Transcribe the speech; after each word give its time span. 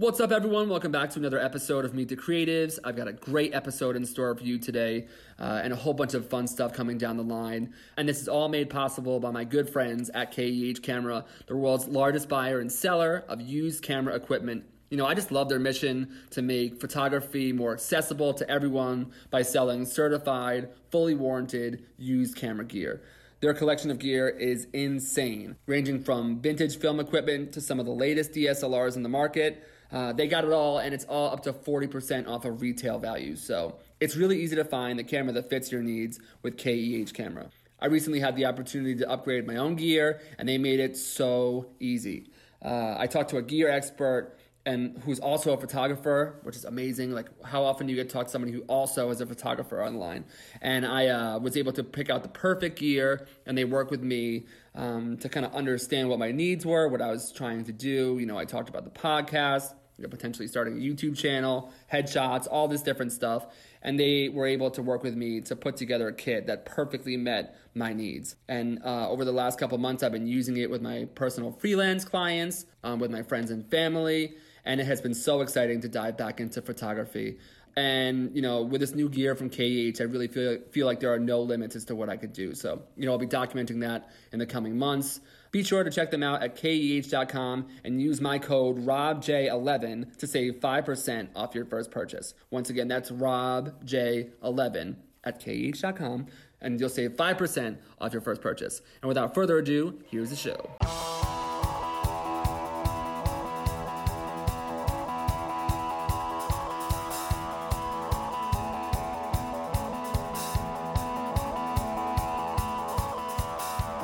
What's 0.00 0.18
up, 0.18 0.32
everyone? 0.32 0.70
Welcome 0.70 0.92
back 0.92 1.10
to 1.10 1.18
another 1.18 1.38
episode 1.38 1.84
of 1.84 1.92
Meet 1.92 2.08
the 2.08 2.16
Creatives. 2.16 2.78
I've 2.82 2.96
got 2.96 3.06
a 3.06 3.12
great 3.12 3.52
episode 3.52 3.96
in 3.96 4.06
store 4.06 4.34
for 4.34 4.42
you 4.42 4.58
today 4.58 5.08
uh, 5.38 5.60
and 5.62 5.74
a 5.74 5.76
whole 5.76 5.92
bunch 5.92 6.14
of 6.14 6.26
fun 6.26 6.46
stuff 6.46 6.72
coming 6.72 6.96
down 6.96 7.18
the 7.18 7.22
line. 7.22 7.74
And 7.98 8.08
this 8.08 8.22
is 8.22 8.26
all 8.26 8.48
made 8.48 8.70
possible 8.70 9.20
by 9.20 9.30
my 9.30 9.44
good 9.44 9.68
friends 9.68 10.08
at 10.14 10.32
KEH 10.32 10.80
Camera, 10.82 11.26
the 11.48 11.54
world's 11.54 11.86
largest 11.86 12.30
buyer 12.30 12.60
and 12.60 12.72
seller 12.72 13.26
of 13.28 13.42
used 13.42 13.82
camera 13.82 14.14
equipment. 14.14 14.64
You 14.88 14.96
know, 14.96 15.04
I 15.04 15.12
just 15.12 15.30
love 15.30 15.50
their 15.50 15.58
mission 15.58 16.08
to 16.30 16.40
make 16.40 16.80
photography 16.80 17.52
more 17.52 17.74
accessible 17.74 18.32
to 18.32 18.50
everyone 18.50 19.12
by 19.28 19.42
selling 19.42 19.84
certified, 19.84 20.70
fully 20.90 21.14
warranted 21.14 21.84
used 21.98 22.36
camera 22.36 22.64
gear. 22.64 23.02
Their 23.40 23.52
collection 23.52 23.90
of 23.90 23.98
gear 23.98 24.30
is 24.30 24.66
insane, 24.72 25.56
ranging 25.66 26.02
from 26.02 26.40
vintage 26.40 26.78
film 26.78 27.00
equipment 27.00 27.52
to 27.52 27.60
some 27.60 27.78
of 27.78 27.84
the 27.84 27.92
latest 27.92 28.32
DSLRs 28.32 28.96
in 28.96 29.02
the 29.02 29.08
market. 29.10 29.62
Uh, 29.92 30.12
they 30.12 30.28
got 30.28 30.44
it 30.44 30.52
all, 30.52 30.78
and 30.78 30.94
it's 30.94 31.04
all 31.04 31.30
up 31.32 31.42
to 31.42 31.52
40% 31.52 32.28
off 32.28 32.44
of 32.44 32.60
retail 32.60 32.98
value. 32.98 33.36
So 33.36 33.76
it's 33.98 34.16
really 34.16 34.40
easy 34.40 34.56
to 34.56 34.64
find 34.64 34.98
the 34.98 35.04
camera 35.04 35.32
that 35.32 35.50
fits 35.50 35.72
your 35.72 35.82
needs 35.82 36.20
with 36.42 36.56
KEH 36.56 37.12
Camera. 37.12 37.50
I 37.80 37.86
recently 37.86 38.20
had 38.20 38.36
the 38.36 38.44
opportunity 38.46 38.94
to 38.96 39.10
upgrade 39.10 39.46
my 39.46 39.56
own 39.56 39.74
gear, 39.74 40.20
and 40.38 40.48
they 40.48 40.58
made 40.58 40.80
it 40.80 40.96
so 40.96 41.66
easy. 41.80 42.30
Uh, 42.62 42.94
I 42.98 43.06
talked 43.06 43.30
to 43.30 43.38
a 43.38 43.42
gear 43.42 43.70
expert 43.70 44.36
and 44.66 44.98
who's 45.04 45.18
also 45.18 45.54
a 45.54 45.56
photographer, 45.56 46.38
which 46.42 46.54
is 46.54 46.64
amazing. 46.64 47.12
Like, 47.12 47.28
how 47.44 47.64
often 47.64 47.86
do 47.86 47.92
you 47.92 47.96
get 47.96 48.10
to 48.10 48.12
talk 48.12 48.26
to 48.26 48.30
somebody 48.30 48.52
who 48.52 48.60
also 48.62 49.10
is 49.10 49.20
a 49.20 49.26
photographer 49.26 49.82
online? 49.82 50.24
And 50.60 50.84
I 50.84 51.08
uh, 51.08 51.38
was 51.38 51.56
able 51.56 51.72
to 51.72 51.82
pick 51.84 52.10
out 52.10 52.22
the 52.22 52.28
perfect 52.28 52.78
gear, 52.78 53.26
and 53.46 53.56
they 53.56 53.64
work 53.64 53.90
with 53.90 54.02
me 54.02 54.46
um, 54.74 55.16
to 55.18 55.28
kind 55.30 55.46
of 55.46 55.54
understand 55.54 56.10
what 56.10 56.18
my 56.18 56.30
needs 56.30 56.66
were, 56.66 56.88
what 56.88 57.00
I 57.00 57.10
was 57.10 57.32
trying 57.32 57.64
to 57.64 57.72
do. 57.72 58.18
You 58.20 58.26
know, 58.26 58.36
I 58.36 58.44
talked 58.44 58.68
about 58.68 58.84
the 58.84 58.90
podcast, 58.90 59.72
you 60.00 60.06
know, 60.06 60.08
potentially 60.08 60.48
starting 60.48 60.78
a 60.78 60.80
YouTube 60.80 61.16
channel, 61.16 61.70
headshots, 61.92 62.48
all 62.50 62.66
this 62.66 62.82
different 62.82 63.12
stuff. 63.12 63.46
And 63.82 64.00
they 64.00 64.28
were 64.28 64.46
able 64.46 64.70
to 64.72 64.82
work 64.82 65.02
with 65.02 65.14
me 65.14 65.40
to 65.42 65.54
put 65.54 65.76
together 65.76 66.08
a 66.08 66.12
kit 66.12 66.46
that 66.46 66.64
perfectly 66.64 67.16
met 67.16 67.56
my 67.74 67.92
needs. 67.92 68.36
And 68.48 68.82
uh, 68.84 69.08
over 69.08 69.24
the 69.24 69.32
last 69.32 69.58
couple 69.58 69.78
months, 69.78 70.02
I've 70.02 70.12
been 70.12 70.26
using 70.26 70.56
it 70.56 70.70
with 70.70 70.82
my 70.82 71.06
personal 71.14 71.52
freelance 71.52 72.04
clients, 72.04 72.66
um, 72.82 72.98
with 72.98 73.10
my 73.10 73.22
friends 73.22 73.50
and 73.50 73.70
family 73.70 74.34
and 74.64 74.80
it 74.80 74.84
has 74.84 75.00
been 75.00 75.14
so 75.14 75.40
exciting 75.40 75.80
to 75.80 75.88
dive 75.88 76.16
back 76.16 76.40
into 76.40 76.60
photography. 76.62 77.38
And 77.76 78.34
you 78.34 78.42
know, 78.42 78.62
with 78.62 78.80
this 78.80 78.94
new 78.94 79.08
gear 79.08 79.34
from 79.34 79.48
KEH, 79.48 80.00
I 80.00 80.04
really 80.04 80.28
feel 80.28 80.58
feel 80.70 80.86
like 80.86 81.00
there 81.00 81.12
are 81.12 81.18
no 81.18 81.40
limits 81.40 81.76
as 81.76 81.84
to 81.86 81.94
what 81.94 82.08
I 82.08 82.16
could 82.16 82.32
do. 82.32 82.54
So 82.54 82.82
you 82.96 83.06
know, 83.06 83.12
I'll 83.12 83.18
be 83.18 83.26
documenting 83.26 83.80
that 83.80 84.10
in 84.32 84.38
the 84.38 84.46
coming 84.46 84.76
months. 84.76 85.20
Be 85.50 85.62
sure 85.62 85.82
to 85.82 85.90
check 85.90 86.10
them 86.10 86.22
out 86.22 86.42
at 86.42 86.56
keh.com 86.56 87.66
and 87.84 88.00
use 88.00 88.20
my 88.20 88.38
code 88.38 88.86
RobJ11 88.86 90.16
to 90.18 90.26
save 90.26 90.60
5% 90.60 91.28
off 91.34 91.54
your 91.54 91.64
first 91.64 91.90
purchase. 91.90 92.34
Once 92.50 92.70
again, 92.70 92.88
that's 92.88 93.10
RobJ11 93.10 94.96
at 95.24 95.40
keh.com 95.40 96.26
and 96.60 96.78
you'll 96.78 96.88
save 96.88 97.12
5% 97.12 97.76
off 98.00 98.12
your 98.12 98.22
first 98.22 98.40
purchase. 98.40 98.82
And 99.02 99.08
without 99.08 99.34
further 99.34 99.58
ado, 99.58 99.98
here's 100.10 100.30
the 100.30 100.36
show. 100.36 100.70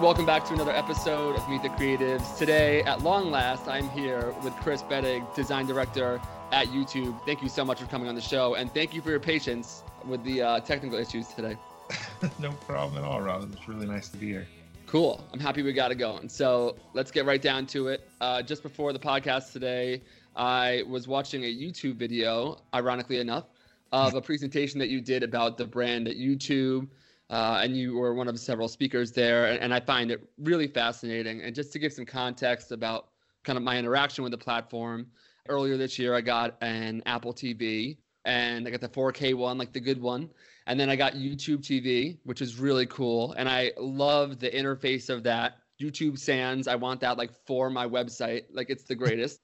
Welcome 0.01 0.27
back 0.27 0.45
to 0.49 0.53
another 0.53 0.73
episode 0.73 1.37
of 1.37 1.49
Meet 1.49 1.63
the 1.63 1.71
Creatives. 1.71 2.37
Today, 2.37 2.83
at 2.83 3.01
long 3.01 3.31
last, 3.31 3.67
I'm 3.67 3.89
here 3.89 4.35
with 4.45 4.53
Chris 4.57 4.83
Bettig, 4.83 5.35
design 5.35 5.67
director 5.67 6.21
at 6.53 6.67
YouTube. 6.67 7.19
Thank 7.25 7.43
you 7.43 7.49
so 7.49 7.65
much 7.65 7.81
for 7.81 7.87
coming 7.87 8.07
on 8.07 8.15
the 8.15 8.21
show, 8.21 8.57
and 8.57 8.71
thank 8.75 8.93
you 8.93 9.01
for 9.01 9.09
your 9.09 9.21
patience 9.21 9.83
with 10.05 10.23
the 10.23 10.43
uh, 10.43 10.61
technical 10.61 10.99
issues 10.99 11.29
today. 11.29 11.57
no 12.39 12.53
problem 12.53 13.03
at 13.03 13.09
all, 13.09 13.23
Robin. 13.23 13.51
It's 13.55 13.67
really 13.69 13.87
nice 13.87 14.11
to 14.11 14.19
be 14.19 14.27
here. 14.27 14.47
Cool. 14.87 15.25
I'm 15.33 15.41
happy 15.41 15.63
we 15.63 15.73
got 15.73 15.91
it 15.91 15.95
going. 15.95 16.29
So 16.29 16.77
let's 16.93 17.11
get 17.11 17.25
right 17.25 17.41
down 17.41 17.67
to 17.69 17.89
it. 17.89 18.07
Uh, 18.21 18.43
just 18.43 18.63
before 18.63 18.93
the 18.93 18.99
podcast 18.99 19.51
today, 19.53 20.03
I 20.37 20.85
was 20.87 21.09
watching 21.09 21.45
a 21.45 21.55
YouTube 21.55 21.95
video, 21.95 22.61
ironically 22.75 23.19
enough, 23.19 23.47
of 23.93 24.15
a 24.15 24.21
presentation 24.21 24.79
that 24.79 24.91
you 24.91 25.01
did 25.01 25.23
about 25.23 25.57
the 25.57 25.65
brand 25.65 26.07
at 26.07 26.17
YouTube 26.17 26.87
uh, 27.31 27.61
and 27.63 27.77
you 27.77 27.97
were 27.97 28.15
one 28.15 28.29
of 28.29 28.39
several 28.39 28.69
speakers 28.69 29.13
there. 29.13 29.47
And, 29.47 29.61
and, 29.61 29.75
I 29.75 29.81
find 29.81 30.11
it 30.11 30.29
really 30.39 30.69
fascinating. 30.69 31.43
And 31.43 31.55
just 31.55 31.73
to 31.73 31.79
give 31.79 31.93
some 31.93 32.07
context 32.07 32.71
about 32.71 33.09
kind 33.45 33.57
of 33.57 33.65
my 33.65 33.79
interaction 33.79 34.23
with 34.23 34.31
the 34.31 34.39
platform, 34.39 35.09
earlier 35.49 35.77
this 35.77 35.99
year 35.99 36.15
I 36.15 36.21
got 36.21 36.57
an 36.61 37.03
Apple 37.07 37.33
TV 37.33 37.99
and 38.25 38.67
I 38.67 38.71
got 38.71 38.81
the 38.81 38.89
4K 38.89 39.35
one, 39.35 39.59
like 39.59 39.73
the 39.73 39.81
good 39.81 40.01
one. 40.01 40.31
And 40.67 40.79
then 40.79 40.91
I 40.91 40.97
got 40.97 41.15
YouTube 41.15 41.59
TV, 41.59 42.19
which 42.25 42.43
is 42.43 42.59
really 42.59 42.87
cool. 42.87 43.33
And 43.33 43.49
I 43.49 43.73
love 43.79 44.39
the 44.41 44.51
interface 44.51 45.09
of 45.09 45.23
that. 45.25 45.59
YouTube 45.81 46.19
Sans, 46.19 46.67
I 46.67 46.75
want 46.75 47.01
that 47.01 47.19
like 47.19 47.31
for 47.47 47.71
my 47.71 47.87
website. 47.87 48.45
Like 48.53 48.71
it's 48.71 48.85
the 48.85 48.95
greatest. 49.05 49.41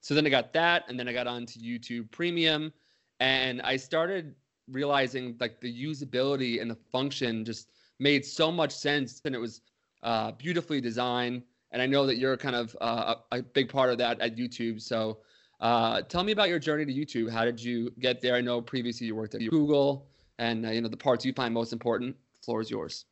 so 0.00 0.14
then 0.14 0.26
I 0.26 0.30
got 0.30 0.52
that, 0.54 0.84
and 0.88 0.98
then 0.98 1.08
I 1.08 1.12
got 1.12 1.26
onto 1.26 1.60
YouTube 1.60 2.10
Premium, 2.10 2.72
and 3.20 3.60
I 3.62 3.76
started 3.76 4.34
realizing 4.70 5.36
like 5.40 5.60
the 5.60 5.84
usability 5.84 6.60
and 6.60 6.70
the 6.70 6.76
function 6.90 7.44
just 7.44 7.70
made 7.98 8.24
so 8.24 8.50
much 8.50 8.72
sense 8.72 9.20
and 9.24 9.34
it 9.34 9.38
was 9.38 9.60
uh, 10.02 10.32
beautifully 10.32 10.80
designed. 10.80 11.42
And 11.72 11.80
i 11.80 11.86
know 11.86 12.04
that 12.06 12.18
you're 12.18 12.36
kind 12.36 12.54
of 12.54 12.76
uh, 12.80 13.14
a 13.30 13.42
big 13.42 13.70
part 13.70 13.90
of 13.90 13.98
that 13.98 14.20
at 14.20 14.36
youtube. 14.36 14.80
So 14.80 15.18
uh, 15.60 16.02
tell 16.02 16.24
me 16.24 16.32
about 16.32 16.48
your 16.48 16.58
journey 16.58 16.84
to 16.84 16.92
youtube. 16.92 17.30
How 17.30 17.44
did 17.44 17.62
you 17.62 17.92
get 17.98 18.20
there? 18.20 18.34
I 18.34 18.40
know 18.40 18.60
previously 18.60 19.06
you 19.06 19.14
worked 19.16 19.34
at 19.34 19.40
google 19.48 20.06
and 20.38 20.66
uh, 20.66 20.70
you 20.70 20.80
know 20.80 20.88
the 20.88 20.96
parts 20.96 21.24
you 21.24 21.32
find 21.32 21.54
most 21.54 21.72
important 21.72 22.16
the 22.34 22.44
floor 22.44 22.60
is 22.60 22.70
yours. 22.70 23.06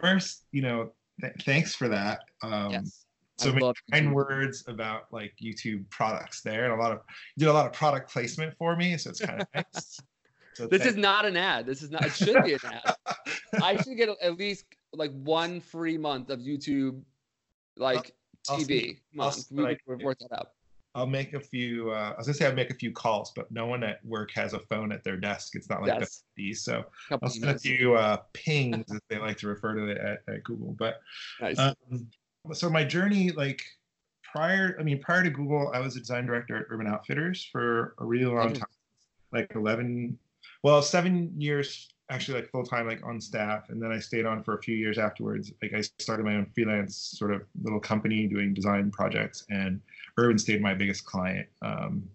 First 0.00 0.44
you 0.52 0.62
know 0.62 0.92
th- 1.20 1.34
thanks 1.42 1.74
for 1.74 1.88
that. 1.88 2.20
Um, 2.42 2.72
yes. 2.72 3.06
So 3.38 3.52
many 3.52 3.70
kind 3.92 4.14
words 4.14 4.64
about 4.66 5.12
like 5.12 5.34
YouTube 5.42 5.88
products 5.90 6.40
there, 6.40 6.64
and 6.64 6.72
a 6.72 6.76
lot 6.76 6.92
of 6.92 7.00
you 7.36 7.40
did 7.40 7.48
a 7.48 7.52
lot 7.52 7.66
of 7.66 7.72
product 7.72 8.10
placement 8.10 8.54
for 8.56 8.76
me, 8.76 8.96
so 8.96 9.10
it's 9.10 9.20
kind 9.20 9.42
of 9.42 9.48
nice. 9.54 10.00
So 10.56 10.66
this 10.66 10.86
is 10.86 10.96
not 10.96 11.26
an 11.26 11.36
ad. 11.36 11.66
This 11.66 11.82
is 11.82 11.90
not. 11.90 12.06
It 12.06 12.12
should 12.12 12.42
be 12.42 12.54
an 12.54 12.60
ad. 12.64 12.94
I 13.62 13.76
should 13.76 13.96
get 13.98 14.08
at 14.08 14.38
least 14.38 14.64
like 14.94 15.12
one 15.12 15.60
free 15.60 15.98
month 15.98 16.30
of 16.30 16.40
YouTube, 16.40 17.02
like 17.76 18.14
I'll, 18.48 18.58
TV. 18.58 19.00
I'll, 19.18 19.26
on, 19.28 19.76
we 19.86 20.04
work 20.04 20.18
that 20.20 20.32
out. 20.32 20.52
I'll 20.94 21.06
make 21.06 21.34
a 21.34 21.40
few. 21.40 21.90
Uh, 21.90 22.12
I 22.14 22.16
was 22.16 22.26
gonna 22.26 22.38
say 22.38 22.46
I'll 22.46 22.54
make 22.54 22.70
a 22.70 22.74
few 22.74 22.90
calls, 22.90 23.32
but 23.36 23.50
no 23.50 23.66
one 23.66 23.84
at 23.84 24.02
work 24.02 24.30
has 24.34 24.54
a 24.54 24.60
phone 24.60 24.92
at 24.92 25.04
their 25.04 25.18
desk. 25.18 25.56
It's 25.56 25.68
not 25.68 25.82
like 25.82 26.00
yes. 26.00 26.24
these, 26.38 26.64
so 26.64 26.84
I'll 27.10 27.28
send 27.28 27.50
a 27.50 27.58
few 27.58 27.94
uh, 27.94 28.16
pings, 28.32 28.90
as 28.90 29.00
they 29.10 29.18
like 29.18 29.36
to 29.38 29.48
refer 29.48 29.74
to 29.74 29.88
it 29.88 29.98
at, 29.98 30.34
at 30.34 30.42
Google. 30.44 30.74
But 30.78 31.00
nice. 31.38 31.58
um, 31.58 31.74
so 32.54 32.70
my 32.70 32.82
journey, 32.82 33.30
like 33.30 33.62
prior, 34.22 34.74
I 34.80 34.84
mean, 34.84 34.98
prior 35.02 35.22
to 35.22 35.28
Google, 35.28 35.70
I 35.74 35.80
was 35.80 35.96
a 35.96 36.00
design 36.00 36.24
director 36.24 36.56
at 36.56 36.64
Urban 36.70 36.86
Outfitters 36.86 37.46
for 37.52 37.94
a 37.98 38.06
really 38.06 38.24
long 38.24 38.54
time, 38.54 38.64
like 39.32 39.52
11, 39.54 40.18
well, 40.62 40.82
seven 40.82 41.32
years 41.38 41.88
actually 42.10 42.40
like 42.40 42.50
full 42.50 42.64
time 42.64 42.86
like 42.86 43.04
on 43.04 43.20
staff 43.20 43.68
and 43.68 43.82
then 43.82 43.90
i 43.90 43.98
stayed 43.98 44.26
on 44.26 44.40
for 44.40 44.56
a 44.56 44.62
few 44.62 44.76
years 44.76 44.98
afterwards. 44.98 45.52
Like 45.60 45.74
i 45.74 45.80
started 45.98 46.24
my 46.24 46.36
own 46.36 46.46
freelance 46.54 46.96
sort 46.96 47.32
of 47.32 47.42
little 47.62 47.80
company 47.80 48.26
doing 48.26 48.54
design 48.54 48.90
projects 48.90 49.44
and 49.50 49.80
urban 50.16 50.38
stayed 50.38 50.62
my 50.62 50.74
biggest 50.74 51.04
client 51.04 51.48
um, 51.62 52.08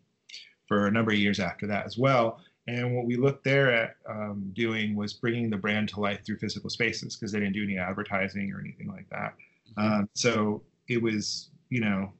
for 0.67 0.87
a 0.87 0.91
number 0.91 1.11
of 1.11 1.17
years 1.17 1.39
after 1.39 1.67
that 1.67 1.85
as 1.85 1.97
well. 1.97 2.39
And 2.67 2.95
what 2.95 3.05
we 3.05 3.17
looked 3.17 3.43
there 3.43 3.73
at 3.73 3.95
um, 4.07 4.51
doing 4.53 4.95
was 4.95 5.13
bringing 5.13 5.49
the 5.49 5.57
brand 5.57 5.89
to 5.89 5.99
life 5.99 6.23
through 6.25 6.37
physical 6.37 6.69
spaces 6.69 7.17
because 7.17 7.31
they 7.31 7.39
didn't 7.39 7.53
do 7.53 7.63
any 7.63 7.77
advertising 7.77 8.53
or 8.53 8.61
anything 8.61 8.87
like 8.87 9.09
that. 9.09 9.33
Mm-hmm. 9.77 9.93
um, 9.93 10.09
so 10.13 10.61
it 10.87 11.01
was 11.01 11.49
you 11.69 11.81
know 11.81 12.11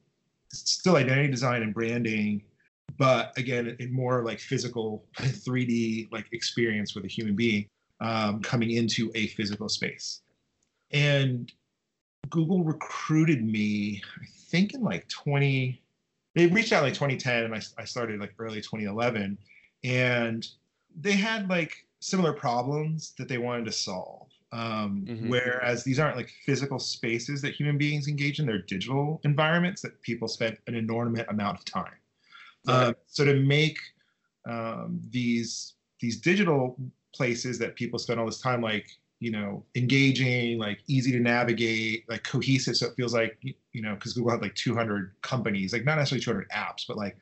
still 0.50 0.96
identity 0.96 1.28
design 1.28 1.62
and 1.62 1.74
branding 1.74 2.42
but 2.98 3.36
again, 3.36 3.76
in 3.78 3.92
more 3.92 4.24
like 4.24 4.38
physical 4.38 5.04
3D 5.16 6.10
like 6.12 6.26
experience 6.32 6.94
with 6.94 7.04
a 7.04 7.08
human 7.08 7.34
being 7.34 7.68
um, 8.00 8.40
coming 8.40 8.72
into 8.72 9.10
a 9.14 9.28
physical 9.28 9.68
space. 9.68 10.20
And 10.90 11.50
Google 12.30 12.64
recruited 12.64 13.44
me, 13.44 14.02
I 14.20 14.26
think 14.48 14.74
in 14.74 14.82
like 14.82 15.08
20, 15.08 15.80
they 16.34 16.46
reached 16.46 16.72
out 16.72 16.82
like 16.82 16.94
2010 16.94 17.44
and 17.44 17.54
I, 17.54 17.60
I 17.78 17.84
started 17.84 18.20
like 18.20 18.34
early 18.38 18.60
2011. 18.60 19.38
And 19.84 20.46
they 21.00 21.12
had 21.12 21.48
like 21.48 21.86
similar 22.00 22.32
problems 22.32 23.14
that 23.18 23.28
they 23.28 23.38
wanted 23.38 23.64
to 23.66 23.72
solve. 23.72 24.28
Um, 24.52 25.06
mm-hmm. 25.08 25.30
Whereas 25.30 25.82
these 25.82 25.98
aren't 25.98 26.16
like 26.16 26.30
physical 26.44 26.78
spaces 26.78 27.40
that 27.40 27.54
human 27.54 27.78
beings 27.78 28.06
engage 28.06 28.38
in, 28.38 28.46
they're 28.46 28.60
digital 28.62 29.20
environments 29.24 29.80
that 29.82 30.00
people 30.02 30.28
spend 30.28 30.58
an 30.66 30.74
inordinate 30.74 31.28
amount 31.30 31.58
of 31.58 31.64
time. 31.64 31.94
Uh, 32.66 32.92
so 33.06 33.24
to 33.24 33.34
make 33.40 33.78
um, 34.48 35.00
these 35.10 35.74
these 36.00 36.20
digital 36.20 36.76
places 37.14 37.58
that 37.58 37.76
people 37.76 37.98
spend 37.98 38.18
all 38.18 38.26
this 38.26 38.40
time 38.40 38.60
like 38.60 38.86
you 39.20 39.30
know 39.30 39.64
engaging 39.74 40.58
like 40.58 40.80
easy 40.88 41.12
to 41.12 41.20
navigate 41.20 42.04
like 42.08 42.24
cohesive 42.24 42.76
so 42.76 42.86
it 42.86 42.94
feels 42.96 43.14
like 43.14 43.38
you 43.42 43.82
know 43.82 43.94
because 43.94 44.14
google 44.14 44.30
had 44.30 44.42
like 44.42 44.54
200 44.54 45.12
companies 45.22 45.72
like 45.72 45.84
not 45.84 45.96
necessarily 45.96 46.24
200 46.24 46.48
apps 46.50 46.86
but 46.88 46.96
like 46.96 47.16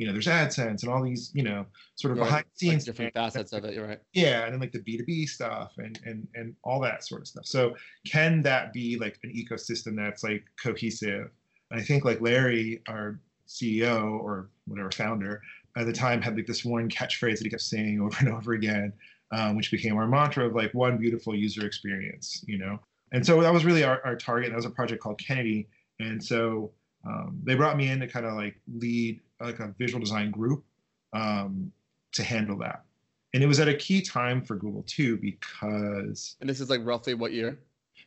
you 0.00 0.06
know, 0.06 0.12
there's 0.12 0.28
AdSense 0.28 0.82
and 0.82 0.90
all 0.90 1.02
these, 1.02 1.30
you 1.34 1.42
know, 1.42 1.66
sort 1.94 2.12
of 2.12 2.18
right. 2.18 2.24
behind 2.24 2.44
the 2.46 2.58
scenes 2.58 2.74
like 2.74 2.84
different 2.86 3.12
facets 3.12 3.52
of 3.52 3.66
it. 3.66 3.74
You're 3.74 3.86
right. 3.86 4.00
Yeah, 4.14 4.44
and 4.44 4.54
then 4.54 4.58
like 4.58 4.72
the 4.72 4.78
B2B 4.78 5.28
stuff 5.28 5.74
and 5.76 6.00
and 6.06 6.26
and 6.34 6.56
all 6.64 6.80
that 6.80 7.04
sort 7.04 7.20
of 7.20 7.28
stuff. 7.28 7.44
So 7.44 7.76
can 8.06 8.40
that 8.42 8.72
be 8.72 8.96
like 8.98 9.18
an 9.24 9.30
ecosystem 9.30 9.96
that's 9.96 10.24
like 10.24 10.44
cohesive? 10.62 11.28
And 11.70 11.78
I 11.78 11.84
think 11.84 12.06
like 12.06 12.22
Larry, 12.22 12.80
our 12.88 13.20
CEO 13.50 14.20
or 14.20 14.48
whatever 14.66 14.90
founder 14.90 15.42
at 15.76 15.86
the 15.86 15.92
time, 15.92 16.22
had 16.22 16.36
like 16.36 16.46
this 16.46 16.64
one 16.64 16.88
catchphrase 16.88 17.38
that 17.38 17.44
he 17.44 17.50
kept 17.50 17.62
saying 17.62 18.00
over 18.00 18.16
and 18.20 18.28
over 18.28 18.52
again, 18.52 18.92
um, 19.32 19.56
which 19.56 19.70
became 19.70 19.96
our 19.96 20.06
mantra 20.06 20.46
of 20.46 20.54
like 20.54 20.72
one 20.72 20.96
beautiful 20.96 21.34
user 21.34 21.66
experience. 21.66 22.44
You 22.46 22.58
know, 22.58 22.78
and 23.12 23.24
so 23.24 23.40
that 23.40 23.52
was 23.52 23.64
really 23.64 23.84
our, 23.84 24.00
our 24.04 24.16
target. 24.16 24.50
That 24.50 24.56
was 24.56 24.64
a 24.64 24.70
project 24.70 25.02
called 25.02 25.18
Kennedy, 25.18 25.68
and 25.98 26.22
so 26.22 26.72
um, 27.06 27.40
they 27.44 27.54
brought 27.54 27.76
me 27.76 27.90
in 27.90 28.00
to 28.00 28.06
kind 28.06 28.26
of 28.26 28.34
like 28.34 28.60
lead 28.72 29.20
like 29.40 29.58
a 29.58 29.74
visual 29.78 30.00
design 30.00 30.30
group 30.30 30.64
um, 31.12 31.72
to 32.12 32.22
handle 32.22 32.58
that. 32.58 32.84
And 33.32 33.42
it 33.42 33.46
was 33.46 33.60
at 33.60 33.68
a 33.68 33.74
key 33.74 34.02
time 34.02 34.42
for 34.42 34.56
Google 34.56 34.82
too 34.84 35.16
because. 35.16 36.36
And 36.40 36.50
this 36.50 36.60
is 36.60 36.68
like 36.68 36.80
roughly 36.84 37.14
what 37.14 37.32
year? 37.32 37.58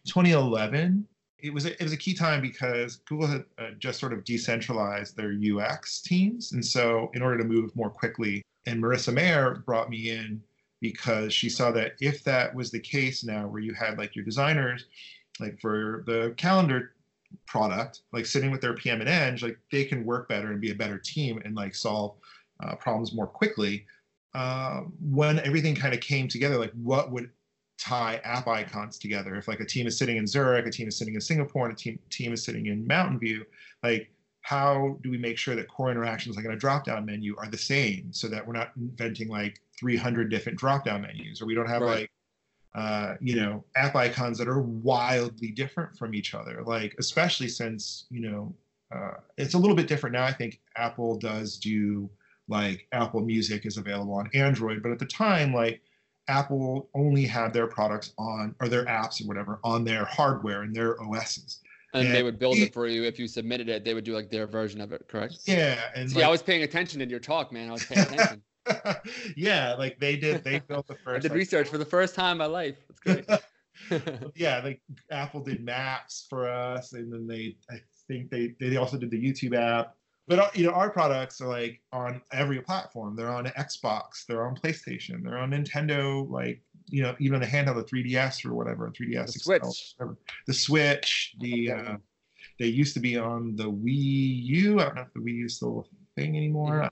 2011. 0.08 1.08
It 1.44 1.54
was 1.54 1.66
a, 1.66 1.74
it 1.74 1.84
was 1.84 1.94
a 1.94 1.98
key 1.98 2.14
time 2.14 2.42
because 2.42 2.96
Google 3.06 3.28
had 3.28 3.46
uh, 3.60 3.72
just 3.78 4.00
sort 4.00 4.14
of 4.14 4.24
decentralized 4.24 5.18
their 5.18 5.34
UX 5.34 6.02
teams, 6.02 6.54
and 6.54 6.66
so 6.66 7.12
in 7.14 7.22
order 7.22 7.38
to 7.38 7.44
move 7.44 7.76
more 7.76 7.90
quickly, 7.90 8.42
and 8.66 8.82
Marissa 8.82 9.14
Mayer 9.14 9.62
brought 9.66 9.90
me 9.90 10.10
in 10.10 10.42
because 10.80 11.34
she 11.34 11.50
saw 11.50 11.72
that 11.72 11.94
if 12.00 12.24
that 12.24 12.56
was 12.56 12.72
the 12.72 12.80
case 12.80 13.24
now, 13.24 13.48
where 13.48 13.62
you 13.62 13.74
had 13.74 13.98
like 13.98 14.16
your 14.16 14.26
designers, 14.26 14.86
like 15.40 15.60
for 15.60 16.04
the 16.08 16.34
calendar 16.38 16.94
product, 17.46 18.02
like 18.12 18.26
sitting 18.26 18.52
with 18.52 18.62
their 18.62 18.74
PM 18.74 19.02
and 19.02 19.10
Eng, 19.10 19.38
like 19.42 19.58
they 19.72 19.86
can 19.86 20.06
work 20.06 20.30
better 20.30 20.52
and 20.52 20.62
be 20.62 20.72
a 20.72 20.76
better 20.76 20.98
team 20.98 21.42
and 21.44 21.56
like 21.56 21.76
solve 21.76 22.16
uh, 22.64 22.76
problems 22.76 23.14
more 23.14 23.28
quickly. 23.28 23.86
Uh, 24.34 24.82
when 25.00 25.40
everything 25.40 25.76
kind 25.76 25.94
of 25.94 26.00
came 26.00 26.28
together, 26.28 26.58
like 26.58 26.72
what 26.72 27.12
would 27.12 27.30
tie 27.84 28.22
app 28.24 28.48
icons 28.48 28.98
together? 28.98 29.36
If 29.36 29.48
like 29.48 29.60
a 29.60 29.66
team 29.66 29.88
is 29.88 29.98
sitting 29.98 30.18
in 30.18 30.26
Zurich, 30.26 30.66
a 30.66 30.72
team 30.72 30.88
is 30.88 30.98
sitting 30.98 31.16
in 31.16 31.22
Singapore, 31.22 31.66
and 31.66 31.74
a 31.74 31.78
team 31.78 32.00
team 32.10 32.34
is 32.34 32.44
sitting 32.44 32.68
in 32.68 32.88
Mountain 32.88 33.20
View, 33.20 33.46
like 33.84 34.10
how 34.42 34.98
do 35.02 35.10
we 35.10 35.18
make 35.18 35.38
sure 35.38 35.56
that 35.56 35.68
core 35.70 35.90
interactions 35.90 36.36
like 36.36 36.44
in 36.46 36.52
a 36.52 36.58
drop-down 36.58 37.06
menu 37.06 37.34
are 37.38 37.48
the 37.48 37.58
same 37.58 38.12
so 38.12 38.28
that 38.28 38.46
we're 38.46 38.54
not 38.54 38.72
inventing 38.76 39.30
like 39.30 39.62
300 39.80 40.30
different 40.30 40.60
drop-down 40.60 41.02
menus 41.02 41.42
or 41.42 41.46
we 41.46 41.56
don't 41.56 41.70
have 41.70 41.82
right. 41.82 42.02
like 42.02 42.12
uh, 42.76 43.16
you 43.22 43.36
know, 43.36 43.64
app 43.76 43.96
icons 43.96 44.38
that 44.38 44.48
are 44.48 44.62
wildly 44.62 45.50
different 45.50 45.96
from 45.96 46.16
each 46.16 46.34
other. 46.34 46.64
Like, 46.64 46.96
especially 46.98 47.48
since, 47.48 48.06
you 48.10 48.22
know, 48.22 48.56
uh, 48.94 49.18
it's 49.38 49.54
a 49.54 49.58
little 49.58 49.76
bit 49.76 49.88
different 49.88 50.14
now. 50.14 50.24
I 50.24 50.34
think 50.34 50.60
Apple 50.76 51.18
does 51.18 51.58
do 51.58 52.10
like 52.48 52.88
Apple 52.92 53.22
Music 53.22 53.66
is 53.66 53.78
available 53.78 54.14
on 54.14 54.30
Android, 54.34 54.82
but 54.82 54.92
at 54.92 55.00
the 55.00 55.06
time, 55.06 55.54
like 55.54 55.82
Apple 56.28 56.90
only 56.96 57.26
had 57.26 57.54
their 57.54 57.68
products 57.68 58.14
on 58.18 58.56
or 58.60 58.70
their 58.70 58.86
apps 58.86 59.22
or 59.22 59.28
whatever 59.28 59.60
on 59.64 59.84
their 59.84 60.06
hardware 60.06 60.64
and 60.64 60.76
their 60.76 61.02
OSs. 61.02 61.60
And, 61.94 62.08
and 62.08 62.16
they 62.16 62.24
would 62.24 62.40
build 62.40 62.58
it, 62.58 62.64
it, 62.64 62.74
for 62.74 62.88
you 62.88 63.04
if 63.04 63.20
you 63.20 63.28
submitted 63.28 63.70
it. 63.70 63.84
They 63.84 63.94
would 63.94 64.04
do 64.04 64.14
like 64.14 64.32
their 64.32 64.48
version 64.48 64.82
of 64.82 64.92
it, 64.94 65.08
correct? 65.08 65.40
Yeah. 65.46 65.80
And 65.96 66.10
See, 66.10 66.18
like, 66.18 66.26
I 66.26 66.30
was 66.30 66.42
paying 66.42 66.64
attention 66.64 67.02
in 67.02 67.10
your 67.10 67.20
talk, 67.20 67.52
man. 67.52 67.70
I 67.70 67.74
was 67.74 67.86
paying 67.86 68.08
attention. 68.08 68.42
yeah, 69.36 69.76
like 69.76 70.00
they 70.00 70.16
did. 70.16 70.44
They 70.44 70.60
built 70.60 70.88
the 70.88 70.96
first. 70.96 71.18
I 71.18 71.20
did 71.20 71.32
like, 71.32 71.38
research 71.38 71.68
for 71.68 71.78
the 71.78 71.86
first 71.86 72.16
time 72.16 72.34
in 72.34 72.38
my 72.40 72.46
life. 72.46 72.78
It's 72.90 73.00
great. 73.00 73.26
yeah, 74.36 74.62
like 74.64 74.82
Apple 75.12 75.42
did 75.42 75.64
Maps 75.64 76.26
for 76.30 76.48
us, 76.48 76.94
and 76.94 77.12
then 77.12 77.28
they, 77.28 77.58
I 77.70 77.82
think 78.08 78.30
they 78.30 78.56
they 78.60 78.78
also 78.78 78.98
did 78.98 79.12
the 79.12 79.22
YouTube 79.22 79.56
app. 79.56 79.96
But 80.28 80.40
uh, 80.40 80.50
you 80.54 80.66
know, 80.66 80.72
our 80.72 80.90
products 80.90 81.42
are 81.42 81.48
like 81.48 81.82
on 81.92 82.22
every 82.32 82.62
platform. 82.62 83.16
They're 83.16 83.32
on 83.32 83.46
Xbox, 83.46 84.26
they're 84.26 84.46
on 84.46 84.56
PlayStation, 84.56 85.24
they're 85.24 85.38
on 85.38 85.52
Nintendo. 85.52 86.30
Like 86.30 86.62
you 86.88 87.04
know, 87.04 87.16
even 87.20 87.42
the 87.42 87.48
handheld, 87.48 87.76
the 87.76 87.96
3DS 87.96 88.46
or 88.46 88.54
whatever, 88.54 88.92
3DS, 88.92 89.34
the 89.34 89.40
Switch, 89.40 89.96
the 90.48 90.54
Switch, 90.54 91.36
the. 91.40 91.72
Uh, 91.72 91.98
they 92.60 92.68
used 92.68 92.94
to 92.94 93.00
be 93.00 93.18
on 93.18 93.56
the 93.56 93.64
Wii 93.64 94.44
U. 94.46 94.80
I 94.80 94.84
don't 94.84 94.96
know 94.96 95.02
if 95.02 95.14
the 95.14 95.22
Wii 95.22 95.38
U 95.38 95.46
is 95.46 95.56
still 95.56 95.88
a 95.88 96.22
thing 96.22 96.38
anymore. 96.38 96.74
Mm-hmm 96.74 96.88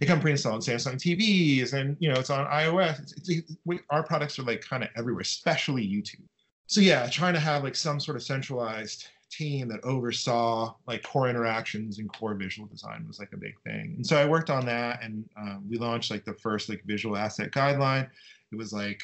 it 0.00 0.06
can 0.06 0.20
pre-installed 0.20 0.56
on 0.56 0.60
Samsung 0.60 0.94
TVs, 0.94 1.72
and 1.72 1.96
you 2.00 2.12
know 2.12 2.18
it's 2.18 2.30
on 2.30 2.46
iOS. 2.46 3.00
It's, 3.00 3.12
it's, 3.12 3.28
it's, 3.28 3.56
we, 3.64 3.80
our 3.90 4.02
products 4.02 4.38
are 4.38 4.42
like 4.42 4.60
kind 4.62 4.82
of 4.82 4.90
everywhere, 4.96 5.22
especially 5.22 5.86
YouTube. 5.86 6.24
So 6.66 6.80
yeah, 6.80 7.08
trying 7.08 7.34
to 7.34 7.40
have 7.40 7.62
like 7.62 7.76
some 7.76 8.00
sort 8.00 8.16
of 8.16 8.22
centralized 8.22 9.08
team 9.32 9.68
that 9.68 9.80
oversaw 9.82 10.74
like 10.86 11.02
core 11.02 11.28
interactions 11.28 11.98
and 11.98 12.12
core 12.12 12.34
visual 12.34 12.68
design 12.68 13.04
was 13.06 13.18
like 13.18 13.32
a 13.32 13.36
big 13.36 13.54
thing. 13.64 13.94
And 13.96 14.06
so 14.06 14.16
I 14.16 14.26
worked 14.26 14.50
on 14.50 14.66
that, 14.66 15.02
and 15.02 15.28
um, 15.36 15.64
we 15.68 15.78
launched 15.78 16.10
like 16.10 16.24
the 16.24 16.34
first 16.34 16.68
like 16.68 16.82
visual 16.84 17.16
asset 17.16 17.50
guideline. 17.50 18.08
It 18.52 18.56
was 18.56 18.72
like 18.72 19.02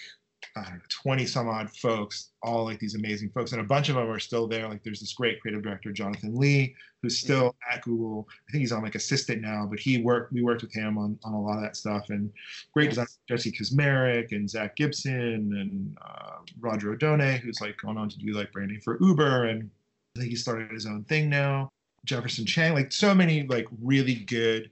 I 0.56 0.62
don't 0.62 0.74
know, 0.74 0.80
20 1.02 1.26
some 1.26 1.48
odd 1.48 1.70
folks, 1.70 2.30
all 2.42 2.64
like 2.64 2.78
these 2.78 2.94
amazing 2.94 3.30
folks. 3.30 3.52
And 3.52 3.60
a 3.60 3.64
bunch 3.64 3.88
of 3.88 3.96
them 3.96 4.08
are 4.08 4.18
still 4.18 4.46
there. 4.46 4.68
Like 4.68 4.82
there's 4.82 5.00
this 5.00 5.12
great 5.12 5.40
creative 5.40 5.62
director, 5.62 5.92
Jonathan 5.92 6.36
Lee, 6.36 6.74
who's 7.02 7.18
still 7.18 7.54
at 7.72 7.82
Google. 7.82 8.28
I 8.48 8.52
think 8.52 8.60
he's 8.60 8.72
on 8.72 8.82
like 8.82 8.94
assistant 8.94 9.42
now, 9.42 9.66
but 9.68 9.78
he 9.78 10.00
worked, 10.02 10.32
we 10.32 10.42
worked 10.42 10.62
with 10.62 10.72
him 10.72 10.98
on, 10.98 11.18
on 11.24 11.34
a 11.34 11.40
lot 11.40 11.56
of 11.56 11.62
that 11.62 11.76
stuff. 11.76 12.10
And 12.10 12.30
great 12.72 12.90
design, 12.90 13.06
Jesse 13.28 13.52
Kazmarek 13.52 14.32
and 14.32 14.48
Zach 14.48 14.76
Gibson 14.76 15.14
and 15.14 15.96
uh, 16.04 16.38
Roger 16.60 16.96
Odone, 16.96 17.38
who's 17.38 17.60
like 17.60 17.76
going 17.78 17.96
on 17.96 18.08
to 18.08 18.18
do 18.18 18.32
like 18.32 18.52
branding 18.52 18.80
for 18.80 18.98
Uber. 19.00 19.46
And 19.46 19.70
I 20.18 20.22
think 20.22 20.30
he 20.30 20.36
started 20.36 20.72
his 20.72 20.86
own 20.86 21.04
thing 21.04 21.30
now. 21.30 21.70
Jefferson 22.04 22.44
Chang, 22.44 22.74
like 22.74 22.90
so 22.90 23.14
many 23.14 23.44
like 23.46 23.68
really 23.80 24.16
good 24.16 24.70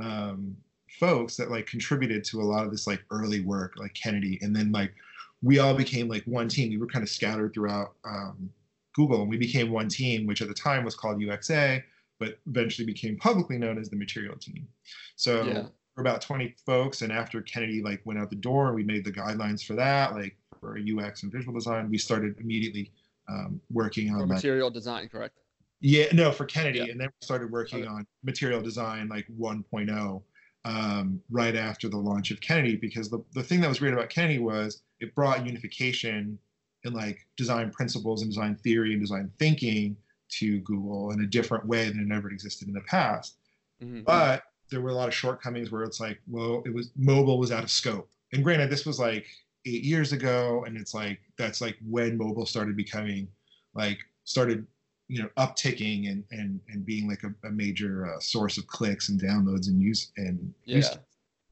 um, 0.00 0.56
folks 1.00 1.36
that 1.36 1.50
like 1.50 1.66
contributed 1.66 2.22
to 2.24 2.40
a 2.40 2.44
lot 2.44 2.64
of 2.64 2.70
this 2.70 2.86
like 2.86 3.02
early 3.10 3.40
work, 3.40 3.74
like 3.76 3.92
Kennedy, 3.94 4.38
and 4.40 4.54
then 4.54 4.70
like 4.70 4.94
we 5.42 5.58
all 5.58 5.74
became 5.74 6.08
like 6.08 6.22
one 6.26 6.48
team. 6.48 6.70
We 6.70 6.76
were 6.76 6.86
kind 6.86 7.02
of 7.02 7.08
scattered 7.08 7.54
throughout 7.54 7.94
um, 8.04 8.50
Google, 8.94 9.22
and 9.22 9.30
we 9.30 9.36
became 9.36 9.70
one 9.70 9.88
team, 9.88 10.26
which 10.26 10.42
at 10.42 10.48
the 10.48 10.54
time 10.54 10.84
was 10.84 10.94
called 10.94 11.18
UXA, 11.18 11.82
but 12.20 12.38
eventually 12.46 12.86
became 12.86 13.16
publicly 13.16 13.58
known 13.58 13.78
as 13.78 13.90
the 13.90 13.96
Material 13.96 14.36
Team. 14.36 14.68
So 15.16 15.44
yeah. 15.44 15.64
we're 15.96 16.02
about 16.02 16.20
20 16.20 16.54
folks, 16.64 17.02
and 17.02 17.12
after 17.12 17.42
Kennedy 17.42 17.82
like 17.82 18.00
went 18.04 18.20
out 18.20 18.30
the 18.30 18.36
door, 18.36 18.74
we 18.74 18.84
made 18.84 19.04
the 19.04 19.12
guidelines 19.12 19.64
for 19.64 19.74
that, 19.74 20.14
like 20.14 20.36
for 20.60 20.78
UX 20.78 21.24
and 21.24 21.32
visual 21.32 21.52
design. 21.52 21.90
We 21.90 21.98
started 21.98 22.38
immediately 22.38 22.92
um, 23.28 23.60
working 23.70 24.14
on 24.14 24.28
material 24.28 24.70
design, 24.70 25.08
correct? 25.08 25.38
Yeah, 25.80 26.06
no, 26.12 26.32
for 26.32 26.44
Kennedy, 26.44 26.78
yeah. 26.78 26.86
and 26.86 27.00
then 27.00 27.08
we 27.08 27.24
started 27.24 27.50
working 27.50 27.80
okay. 27.80 27.88
on 27.88 28.06
material 28.22 28.62
design 28.62 29.08
like 29.08 29.26
1.0 29.38 30.22
um, 30.64 31.20
right 31.30 31.56
after 31.56 31.88
the 31.88 31.96
launch 31.96 32.30
of 32.30 32.40
Kennedy 32.40 32.76
because 32.76 33.10
the, 33.10 33.22
the 33.34 33.42
thing 33.42 33.60
that 33.60 33.68
was 33.68 33.78
great 33.78 33.92
about 33.92 34.08
Kennedy 34.08 34.38
was 34.38 34.82
it 35.00 35.14
brought 35.14 35.44
unification 35.44 36.38
in 36.84 36.92
like 36.92 37.26
design 37.36 37.70
principles 37.70 38.22
and 38.22 38.30
design 38.30 38.56
theory 38.56 38.92
and 38.92 39.00
design 39.00 39.30
thinking 39.38 39.96
to 40.28 40.60
Google 40.60 41.10
in 41.10 41.20
a 41.20 41.26
different 41.26 41.66
way 41.66 41.88
than 41.88 42.10
it 42.10 42.14
ever 42.14 42.30
existed 42.30 42.68
in 42.68 42.74
the 42.74 42.80
past. 42.82 43.36
Mm-hmm. 43.82 44.02
But 44.02 44.44
there 44.70 44.80
were 44.80 44.90
a 44.90 44.94
lot 44.94 45.08
of 45.08 45.14
shortcomings 45.14 45.70
where 45.70 45.82
it's 45.82 46.00
like, 46.00 46.18
well, 46.26 46.62
it 46.64 46.72
was 46.72 46.90
mobile 46.96 47.38
was 47.38 47.52
out 47.52 47.62
of 47.62 47.70
scope. 47.70 48.08
And 48.32 48.42
granted, 48.42 48.70
this 48.70 48.86
was 48.86 48.98
like 48.98 49.26
eight 49.66 49.84
years 49.84 50.12
ago, 50.12 50.64
and 50.66 50.76
it's 50.76 50.94
like 50.94 51.20
that's 51.38 51.60
like 51.60 51.76
when 51.88 52.16
mobile 52.16 52.46
started 52.46 52.76
becoming 52.76 53.28
like 53.74 53.98
started 54.24 54.66
you 55.08 55.22
know 55.22 55.28
upticking 55.36 56.10
and 56.10 56.24
and 56.30 56.60
and 56.68 56.84
being 56.86 57.08
like 57.08 57.22
a, 57.24 57.34
a 57.46 57.50
major 57.50 58.06
uh, 58.06 58.18
source 58.20 58.58
of 58.58 58.66
clicks 58.66 59.08
and 59.08 59.20
downloads 59.20 59.68
and 59.68 59.80
use 59.80 60.12
and 60.16 60.52
yeah. 60.64 60.76
Use. 60.76 60.98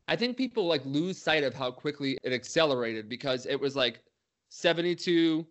I 0.09 0.16
think 0.16 0.37
people 0.37 0.66
like 0.66 0.85
lose 0.85 1.16
sight 1.16 1.45
of 1.45 1.54
how 1.54 1.71
quickly 1.71 2.19
it 2.23 2.33
accelerated 2.33 3.09
because 3.09 3.47
it 3.47 3.59
was 3.59 3.76
like 3.76 4.02
72 4.49 5.47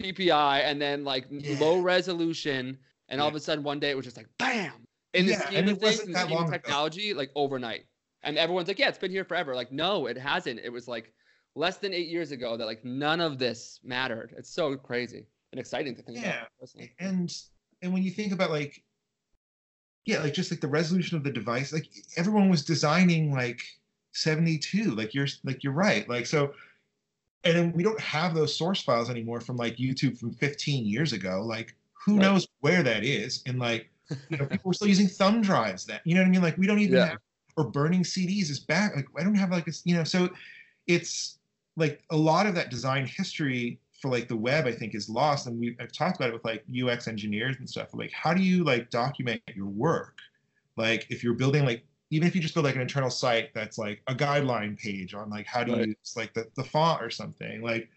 PPI 0.00 0.62
and 0.64 0.80
then 0.80 1.04
like 1.04 1.26
yeah. 1.30 1.56
low 1.60 1.80
resolution 1.80 2.78
and 3.08 3.18
yeah. 3.18 3.22
all 3.22 3.28
of 3.28 3.34
a 3.34 3.40
sudden 3.40 3.62
one 3.62 3.78
day 3.78 3.90
it 3.90 3.96
was 3.96 4.06
just 4.06 4.16
like 4.16 4.26
bam 4.38 4.72
in 5.12 5.26
the 5.26 5.32
yeah, 5.32 5.46
scheme 5.46 5.68
of 5.68 5.78
things 5.78 6.00
in 6.00 6.12
the 6.12 6.48
technology 6.50 7.10
ago. 7.10 7.18
like 7.18 7.30
overnight 7.36 7.84
and 8.22 8.38
everyone's 8.38 8.68
like 8.68 8.78
yeah 8.78 8.88
it's 8.88 8.98
been 8.98 9.10
here 9.10 9.24
forever 9.24 9.54
like 9.54 9.70
no 9.70 10.06
it 10.06 10.16
hasn't 10.16 10.58
it 10.60 10.72
was 10.72 10.88
like 10.88 11.12
less 11.54 11.78
than 11.78 11.92
eight 11.92 12.08
years 12.08 12.30
ago 12.32 12.56
that 12.56 12.66
like 12.66 12.84
none 12.84 13.20
of 13.20 13.38
this 13.38 13.80
mattered 13.82 14.34
it's 14.36 14.50
so 14.50 14.76
crazy 14.76 15.26
and 15.52 15.60
exciting 15.60 15.94
to 15.96 16.02
think 16.02 16.18
yeah. 16.18 16.44
about. 16.58 16.70
Yeah. 16.74 16.86
And 16.98 17.34
and 17.82 17.92
when 17.92 18.02
you 18.02 18.10
think 18.10 18.32
about 18.32 18.50
like 18.50 18.82
yeah, 20.04 20.20
like 20.20 20.34
just 20.34 20.50
like 20.50 20.60
the 20.60 20.68
resolution 20.68 21.16
of 21.16 21.24
the 21.24 21.30
device, 21.30 21.72
like 21.72 21.86
everyone 22.16 22.48
was 22.48 22.64
designing 22.64 23.32
like 23.32 23.62
72. 24.12 24.94
Like 24.94 25.14
you're 25.14 25.26
like 25.44 25.62
you're 25.62 25.72
right. 25.72 26.08
Like 26.08 26.26
so 26.26 26.54
and 27.44 27.56
then 27.56 27.72
we 27.72 27.82
don't 27.82 28.00
have 28.00 28.34
those 28.34 28.56
source 28.56 28.82
files 28.82 29.08
anymore 29.10 29.40
from 29.40 29.56
like 29.56 29.76
YouTube 29.76 30.18
from 30.18 30.32
15 30.32 30.86
years 30.86 31.12
ago. 31.12 31.42
Like 31.42 31.74
who 31.92 32.14
right. 32.14 32.22
knows 32.22 32.48
where 32.60 32.82
that 32.82 33.04
is? 33.04 33.42
And 33.46 33.58
like 33.58 33.90
you 34.28 34.36
know, 34.36 34.46
people 34.46 34.68
were 34.70 34.74
still 34.74 34.88
using 34.88 35.08
thumb 35.08 35.42
drives 35.42 35.84
that 35.86 36.02
you 36.04 36.14
know 36.14 36.22
what 36.22 36.28
I 36.28 36.30
mean? 36.30 36.42
Like 36.42 36.56
we 36.56 36.66
don't 36.66 36.80
even 36.80 36.96
yeah. 36.96 37.08
have 37.10 37.18
or 37.56 37.64
burning 37.64 38.02
CDs 38.02 38.50
is 38.50 38.60
back. 38.60 38.94
Like 38.94 39.06
I 39.18 39.24
don't 39.24 39.34
have 39.34 39.50
like 39.50 39.68
a 39.68 39.72
you 39.84 39.96
know, 39.96 40.04
so 40.04 40.30
it's 40.86 41.39
like 41.80 42.02
a 42.10 42.16
lot 42.16 42.46
of 42.46 42.54
that 42.54 42.70
design 42.70 43.06
history 43.06 43.80
for 44.00 44.10
like 44.10 44.28
the 44.28 44.36
web 44.36 44.66
i 44.66 44.72
think 44.72 44.94
is 44.94 45.08
lost 45.08 45.46
and 45.46 45.58
we 45.58 45.76
i've 45.80 45.92
talked 45.92 46.16
about 46.16 46.30
it 46.30 46.32
with 46.32 46.44
like 46.44 46.64
ux 46.82 47.08
engineers 47.08 47.56
and 47.58 47.68
stuff 47.68 47.88
like 47.92 48.12
how 48.12 48.32
do 48.32 48.42
you 48.42 48.64
like 48.64 48.88
document 48.90 49.40
your 49.54 49.66
work 49.66 50.18
like 50.76 51.06
if 51.10 51.22
you're 51.22 51.34
building 51.34 51.64
like 51.64 51.84
even 52.10 52.26
if 52.26 52.34
you 52.34 52.40
just 52.40 52.54
build 52.54 52.66
like 52.66 52.74
an 52.74 52.80
internal 52.80 53.10
site 53.10 53.54
that's 53.54 53.78
like 53.78 54.02
a 54.08 54.14
guideline 54.14 54.78
page 54.78 55.14
on 55.14 55.30
like 55.30 55.46
how 55.46 55.62
do 55.62 55.72
right. 55.72 55.88
use 55.88 56.14
like 56.16 56.34
the, 56.34 56.46
the 56.56 56.64
font 56.64 57.02
or 57.02 57.10
something, 57.10 57.62
like 57.62 57.88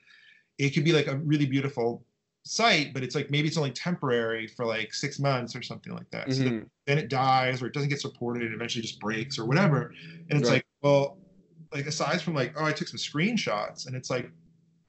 it 0.59 0.69
could 0.69 0.83
be 0.83 0.91
like 0.91 1.07
a 1.07 1.17
really 1.17 1.47
beautiful 1.47 2.05
site, 2.45 2.93
but 2.93 3.03
it's 3.03 3.15
like 3.15 3.31
maybe 3.31 3.47
it's 3.47 3.57
only 3.57 3.71
temporary 3.71 4.47
for 4.47 4.65
like 4.65 4.93
six 4.93 5.19
months 5.19 5.55
or 5.55 5.63
something 5.63 5.93
like 5.93 6.09
that. 6.11 6.27
Mm-hmm. 6.27 6.33
So 6.33 6.43
then, 6.43 6.69
then, 6.85 6.97
it 6.99 7.09
dies 7.09 7.61
or 7.61 7.67
it 7.67 7.73
doesn't 7.73 7.89
get 7.89 8.01
supported 8.01 8.43
and 8.43 8.53
eventually 8.53 8.83
just 8.83 8.99
breaks 8.99 9.39
or 9.39 9.45
whatever. 9.45 9.93
And 10.29 10.39
it's 10.39 10.49
right. 10.49 10.55
like, 10.55 10.65
well, 10.81 11.17
like 11.73 11.85
aside 11.85 12.21
from 12.21 12.33
like, 12.33 12.53
oh, 12.57 12.65
I 12.65 12.71
took 12.73 12.87
some 12.87 12.97
screenshots 12.97 13.87
and 13.87 13.95
it's 13.95 14.09
like, 14.09 14.29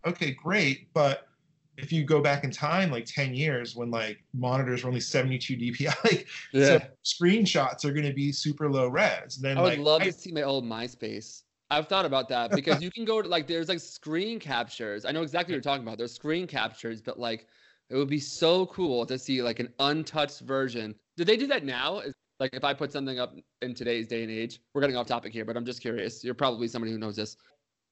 okay, 0.07 0.33
great, 0.33 0.93
but 0.93 1.29
if 1.77 1.93
you 1.93 2.05
go 2.05 2.21
back 2.21 2.45
in 2.45 2.51
time 2.51 2.91
like 2.91 3.05
10 3.05 3.35
years 3.35 3.75
when 3.75 3.91
like 3.91 4.23
monitors 4.33 4.85
were 4.85 4.89
only 4.89 5.01
72 5.01 5.57
dpi 5.57 5.87
like 6.05 6.29
yeah. 6.53 6.67
so 6.67 6.81
screenshots 7.05 7.85
are 7.85 7.93
going 7.93 8.07
to 8.07 8.13
be 8.13 8.31
super 8.31 8.71
low 8.71 8.87
res 8.87 9.37
then 9.41 9.59
i 9.59 9.61
would 9.61 9.69
like, 9.71 9.79
love 9.81 10.03
I, 10.03 10.05
to 10.05 10.13
see 10.13 10.31
my 10.31 10.43
old 10.43 10.65
myspace. 10.65 11.43
I've 11.71 11.89
thought 11.89 12.05
about 12.05 12.29
that 12.29 12.51
because 12.53 12.83
you 12.83 12.91
can 12.91 13.05
go 13.05 13.21
to 13.23 13.29
like 13.29 13.47
there's 13.47 13.69
like 13.69 13.81
screen 13.81 14.39
captures. 14.39 15.05
I 15.05 15.11
know 15.13 15.23
exactly 15.23 15.53
what 15.53 15.57
you're 15.57 15.73
talking 15.73 15.85
about. 15.85 15.99
There's 15.99 16.15
screen 16.15 16.47
captures 16.47 17.01
but 17.01 17.19
like 17.19 17.49
it 17.91 17.97
would 17.97 18.09
be 18.09 18.21
so 18.21 18.67
cool 18.67 19.05
to 19.07 19.19
see 19.19 19.43
like 19.43 19.61
an 19.61 19.73
untouched 19.79 20.41
version. 20.41 20.95
Do 21.17 21.25
they 21.25 21.37
do 21.37 21.47
that 21.49 21.65
now 21.65 22.03
like 22.45 22.55
if 22.55 22.63
i 22.63 22.75
put 22.75 22.93
something 22.93 23.19
up 23.19 23.35
in 23.63 23.73
today's 23.73 24.07
day 24.07 24.23
and 24.23 24.31
age 24.31 24.61
we're 24.75 24.83
getting 24.83 24.99
off 24.99 25.07
topic 25.07 25.33
here 25.33 25.47
but 25.47 25.57
i'm 25.57 25.65
just 25.65 25.81
curious. 25.81 26.23
You're 26.23 26.35
probably 26.35 26.69
somebody 26.69 26.93
who 26.93 26.99
knows 26.99 27.17
this. 27.17 27.37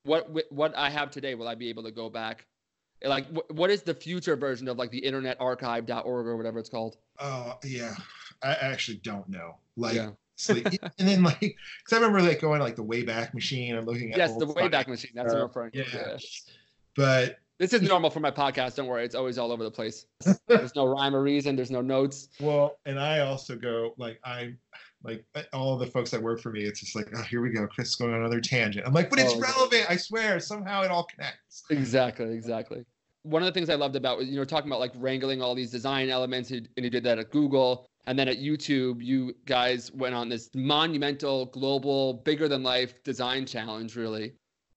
What 0.05 0.29
what 0.51 0.77
i 0.77 0.91
have 0.91 1.11
today 1.11 1.35
will 1.35 1.49
i 1.49 1.55
be 1.55 1.71
able 1.71 1.83
to 1.85 1.91
go 1.91 2.11
back? 2.11 2.47
Like 3.03 3.27
what 3.49 3.71
is 3.71 3.83
the 3.83 3.95
future 3.95 4.37
version 4.37 4.69
of 4.69 4.77
like 4.77 4.91
the 4.91 4.99
internet 4.99 5.39
archive.org 5.41 6.27
or 6.27 6.37
whatever 6.37 6.59
it's 6.59 6.69
called? 6.69 6.99
Oh 7.19 7.59
yeah. 7.65 7.95
I 8.43 8.53
actually 8.55 8.99
don't 8.99 9.29
know. 9.29 9.57
Like 9.77 9.95
yeah. 9.95 10.11
and 10.49 11.09
then 11.09 11.23
like 11.23 11.39
because 11.39 11.93
i 11.93 11.97
remember 11.97 12.21
like 12.21 12.41
going 12.41 12.59
to, 12.59 12.65
like 12.65 12.75
the 12.75 12.85
wayback 12.85 13.33
machine 13.33 13.77
and 13.77 13.87
looking 13.87 14.13
at 14.13 14.19
yes 14.19 14.37
the 14.37 14.47
wayback 14.47 14.89
machine. 14.89 15.13
That's 15.15 15.33
what 15.33 15.41
i'm 15.41 15.47
referring 15.47 15.71
yeah. 15.73 15.85
yeah. 15.95 16.17
But 16.95 17.39
this 17.63 17.73
is 17.73 17.83
normal 17.83 18.11
for 18.11 18.21
my 18.21 18.31
podcast 18.31 18.75
don't 18.75 18.87
worry 18.87 19.05
it's 19.05 19.15
always 19.15 19.39
all 19.39 19.53
over 19.53 19.63
the 19.65 19.71
place 19.71 20.07
there's 20.49 20.75
no 20.75 20.85
rhyme 20.85 21.15
or 21.15 21.23
reason 21.23 21.57
there's 21.57 21.71
no 21.71 21.81
notes 21.81 22.29
well 22.41 22.77
and 22.87 22.99
i 22.99 23.21
also 23.21 23.57
go 23.57 23.95
like 23.99 24.19
i 24.25 24.53
like 25.05 25.25
eh, 25.35 25.43
all 25.53 25.79
the 25.79 25.87
folks 25.87 26.13
that 26.13 26.23
work 26.23 26.41
for 26.41 26.53
me, 26.53 26.63
it's 26.63 26.79
just 26.79 26.95
like, 26.95 27.09
oh, 27.17 27.23
here 27.23 27.41
we 27.43 27.51
go. 27.51 27.67
Chris 27.67 27.89
is 27.89 27.97
going 27.97 28.15
on 28.15 28.21
another 28.21 28.41
tangent. 28.41 28.87
I'm 28.87 28.93
like, 28.93 29.11
but 29.11 29.19
it's 29.19 29.35
oh, 29.35 29.41
relevant. 29.41 29.85
I 29.89 29.97
swear. 29.97 30.39
Somehow 30.39 30.83
it 30.83 30.93
all 30.93 31.09
connects. 31.13 31.65
Exactly. 31.71 32.33
Exactly 32.33 32.85
one 33.23 33.43
of 33.43 33.47
the 33.47 33.53
things 33.53 33.71
I 33.71 33.75
loved 33.75 33.97
about 33.97 34.19
was, 34.19 34.29
you 34.29 34.37
know, 34.37 34.45
talking 34.45 34.69
about 34.69 34.81
like 34.81 34.93
wrangling 34.97 35.43
all 35.43 35.55
these 35.55 35.71
design 35.71 36.11
elements, 36.11 36.51
and 36.51 36.69
you 36.77 36.91
did 36.91 37.05
that 37.05 37.19
at 37.19 37.31
Google. 37.31 37.87
And 38.07 38.19
then 38.19 38.29
at 38.29 38.39
YouTube, 38.39 39.01
you 39.01 39.33
guys 39.47 39.93
went 39.93 40.15
on 40.15 40.29
this 40.29 40.51
monumental, 40.55 41.47
global, 41.47 42.15
bigger 42.15 42.49
than 42.49 42.65
life 42.65 43.03
design 43.05 43.47
challenge, 43.47 43.95
really. 43.95 44.33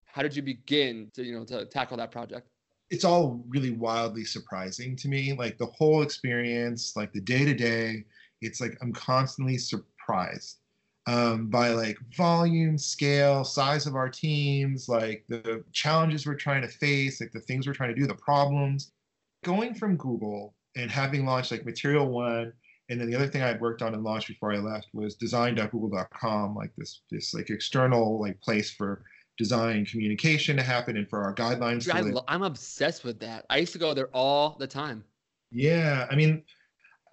How 0.06 0.22
did 0.22 0.36
you 0.36 0.44
begin 0.44 1.10
to, 1.16 1.24
you 1.24 1.34
know, 1.38 1.44
to 1.46 1.66
tackle 1.66 1.98
that 1.98 2.12
project? 2.12 2.48
It's 2.90 3.04
all 3.04 3.44
really 3.48 3.72
wildly 3.72 4.26
surprising 4.26 4.96
to 4.98 5.08
me. 5.08 5.34
Like 5.34 5.58
the 5.58 5.66
whole 5.68 6.02
experience, 6.02 6.94
like 6.96 7.12
the 7.14 7.22
day 7.22 7.46
to 7.46 7.54
day, 7.54 8.06
it's 8.42 8.62
like 8.62 8.78
I'm 8.82 8.94
constantly 8.94 9.58
surprised 9.58 10.60
um, 11.08 11.48
by 11.48 11.70
like 11.70 11.98
volume, 12.16 12.78
scale, 12.78 13.44
size 13.44 13.86
of 13.86 13.96
our 13.96 14.10
teams, 14.10 14.90
like 14.90 15.24
the 15.28 15.64
challenges 15.72 16.26
we're 16.26 16.36
trying 16.36 16.62
to 16.64 16.68
face, 16.68 17.22
like 17.22 17.32
the 17.32 17.40
things 17.40 17.68
we're 17.68 17.74
trying 17.74 17.94
to 17.94 18.00
do, 18.00 18.08
the 18.08 18.16
problems. 18.16 18.92
Going 19.44 19.76
from 19.76 19.98
Google 19.98 20.56
and 20.76 20.90
having 20.90 21.26
launched 21.26 21.52
like 21.52 21.66
Material 21.66 22.08
One, 22.08 22.52
and 22.90 23.00
then 23.00 23.10
the 23.10 23.16
other 23.16 23.28
thing 23.28 23.42
I 23.42 23.48
had 23.48 23.62
worked 23.62 23.82
on 23.82 23.94
and 23.94 24.04
launched 24.04 24.28
before 24.28 24.54
I 24.54 24.58
left 24.58 24.88
was 24.94 25.16
design.google.com, 25.16 26.56
like 26.56 26.72
this 26.78 27.02
this 27.12 27.34
like 27.34 27.50
external 27.50 28.20
like 28.20 28.40
place 28.42 28.72
for 28.72 29.04
design 29.38 29.86
communication 29.86 30.56
to 30.58 30.64
happen 30.64 30.98
and 30.98 31.10
for 31.10 31.24
our 31.24 31.34
guidelines. 31.34 31.86
Dude, 31.86 31.96
I 31.96 32.02
lo- 32.02 32.24
I'm 32.28 32.44
obsessed 32.44 33.04
with 33.04 33.20
that. 33.20 33.46
I 33.50 33.58
used 33.58 33.74
to 33.74 33.80
go 33.80 33.94
there 33.94 34.10
all 34.14 34.56
the 34.60 34.68
time. 34.68 35.04
Yeah, 35.52 36.08
I 36.10 36.16
mean, 36.16 36.44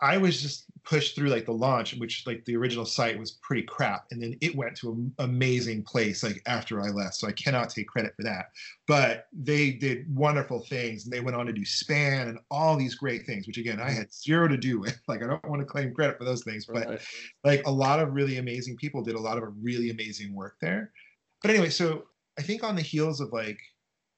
I 0.00 0.16
was 0.16 0.42
just 0.42 0.64
pushed 0.84 1.14
through 1.14 1.28
like 1.28 1.46
the 1.46 1.52
launch, 1.52 1.94
which 1.94 2.26
like 2.26 2.44
the 2.44 2.56
original 2.56 2.84
site 2.84 3.16
was 3.16 3.38
pretty 3.42 3.62
crap, 3.62 4.06
and 4.10 4.20
then 4.20 4.36
it 4.40 4.54
went 4.56 4.76
to 4.78 4.90
an 4.90 5.14
amazing 5.18 5.84
place 5.84 6.24
like 6.24 6.42
after 6.46 6.80
I 6.80 6.88
left. 6.88 7.14
So 7.14 7.28
I 7.28 7.32
cannot 7.32 7.70
take 7.70 7.86
credit 7.86 8.12
for 8.16 8.24
that. 8.24 8.46
But 8.88 9.26
they 9.32 9.70
did 9.70 10.12
wonderful 10.14 10.60
things, 10.60 11.04
and 11.04 11.12
they 11.12 11.20
went 11.20 11.36
on 11.36 11.46
to 11.46 11.52
do 11.52 11.64
span 11.64 12.28
and 12.28 12.38
all 12.50 12.76
these 12.76 12.96
great 12.96 13.26
things, 13.26 13.46
which 13.46 13.58
again 13.58 13.80
I 13.80 13.90
had 13.90 14.12
zero 14.12 14.48
to 14.48 14.56
do 14.56 14.80
with. 14.80 15.00
Like 15.06 15.22
I 15.22 15.28
don't 15.28 15.48
want 15.48 15.60
to 15.60 15.66
claim 15.66 15.94
credit 15.94 16.18
for 16.18 16.24
those 16.24 16.42
things, 16.42 16.66
but 16.66 17.00
like 17.44 17.64
a 17.66 17.70
lot 17.70 18.00
of 18.00 18.12
really 18.12 18.38
amazing 18.38 18.76
people 18.76 19.02
did 19.02 19.14
a 19.14 19.20
lot 19.20 19.38
of 19.38 19.54
really 19.62 19.90
amazing 19.90 20.34
work 20.34 20.56
there. 20.60 20.90
But 21.42 21.52
anyway, 21.52 21.70
so 21.70 22.04
I 22.42 22.44
think 22.44 22.64
on 22.64 22.74
the 22.74 22.82
heels 22.82 23.20
of 23.20 23.32
like 23.32 23.60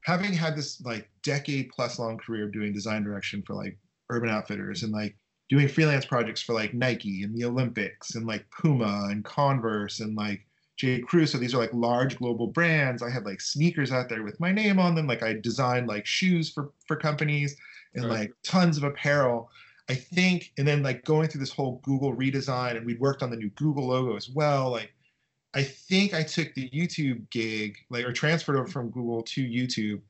having 0.05 0.33
had 0.33 0.57
this 0.57 0.81
like 0.81 1.11
decade 1.23 1.69
plus 1.69 1.99
long 1.99 2.17
career 2.17 2.49
doing 2.49 2.73
design 2.73 3.05
direction 3.05 3.43
for 3.47 3.53
like 3.53 3.77
Urban 4.09 4.31
Outfitters 4.31 4.83
and 4.83 4.93
like 4.93 5.15
doing 5.51 5.69
freelance 5.69 6.07
projects 6.07 6.41
for 6.41 6.55
like 6.55 6.73
Nike 6.73 7.23
and 7.23 7.37
the 7.37 7.45
Olympics 7.45 8.15
and 8.15 8.27
like 8.27 8.47
Puma 8.51 9.09
and 9.11 9.27
Converse 9.27 10.01
and 10.01 10.17
like 10.17 10.47
J. 10.79 11.01
Crew. 11.01 11.27
So 11.27 11.37
these 11.37 11.53
are 11.53 11.59
like 11.59 11.75
large 11.75 12.17
global 12.17 12.47
brands. 12.47 13.03
I 13.03 13.11
had 13.11 13.27
like 13.27 13.43
sneakers 13.43 13.93
out 13.93 14.09
there 14.09 14.23
with 14.23 14.41
my 14.41 14.53
name 14.53 14.79
on 14.79 14.95
them. 14.95 15.07
Like 15.07 15.23
I 15.23 15.35
designed 15.35 15.87
like 15.87 16.07
shoes 16.07 16.51
for 16.51 16.73
for 16.89 16.97
companies 16.97 17.55
and 17.95 18.07
right. 18.07 18.21
like 18.21 18.33
tons 18.43 18.79
of 18.79 18.85
apparel. 18.85 19.51
I 19.91 19.97
think, 19.97 20.51
and 20.57 20.67
then 20.67 20.83
like 20.83 21.05
going 21.05 21.29
through 21.29 21.41
this 21.41 21.53
whole 21.53 21.83
Google 21.85 22.17
redesign, 22.17 22.79
and 22.79 22.87
we 22.87 22.95
worked 22.95 23.23
on 23.23 23.29
the 23.29 23.37
new 23.37 23.51
Google 23.51 23.89
logo 23.89 24.17
as 24.17 24.31
well. 24.31 24.71
Like, 24.71 24.95
I 25.55 25.63
think 25.63 26.15
I 26.15 26.23
took 26.23 26.53
the 26.55 26.69
YouTube 26.71 27.29
gig, 27.31 27.79
like, 27.91 28.05
or 28.05 28.13
transferred 28.13 28.57
over 28.57 28.67
from 28.67 28.91
Google 28.91 29.23
to 29.23 29.43
YouTube 29.43 30.01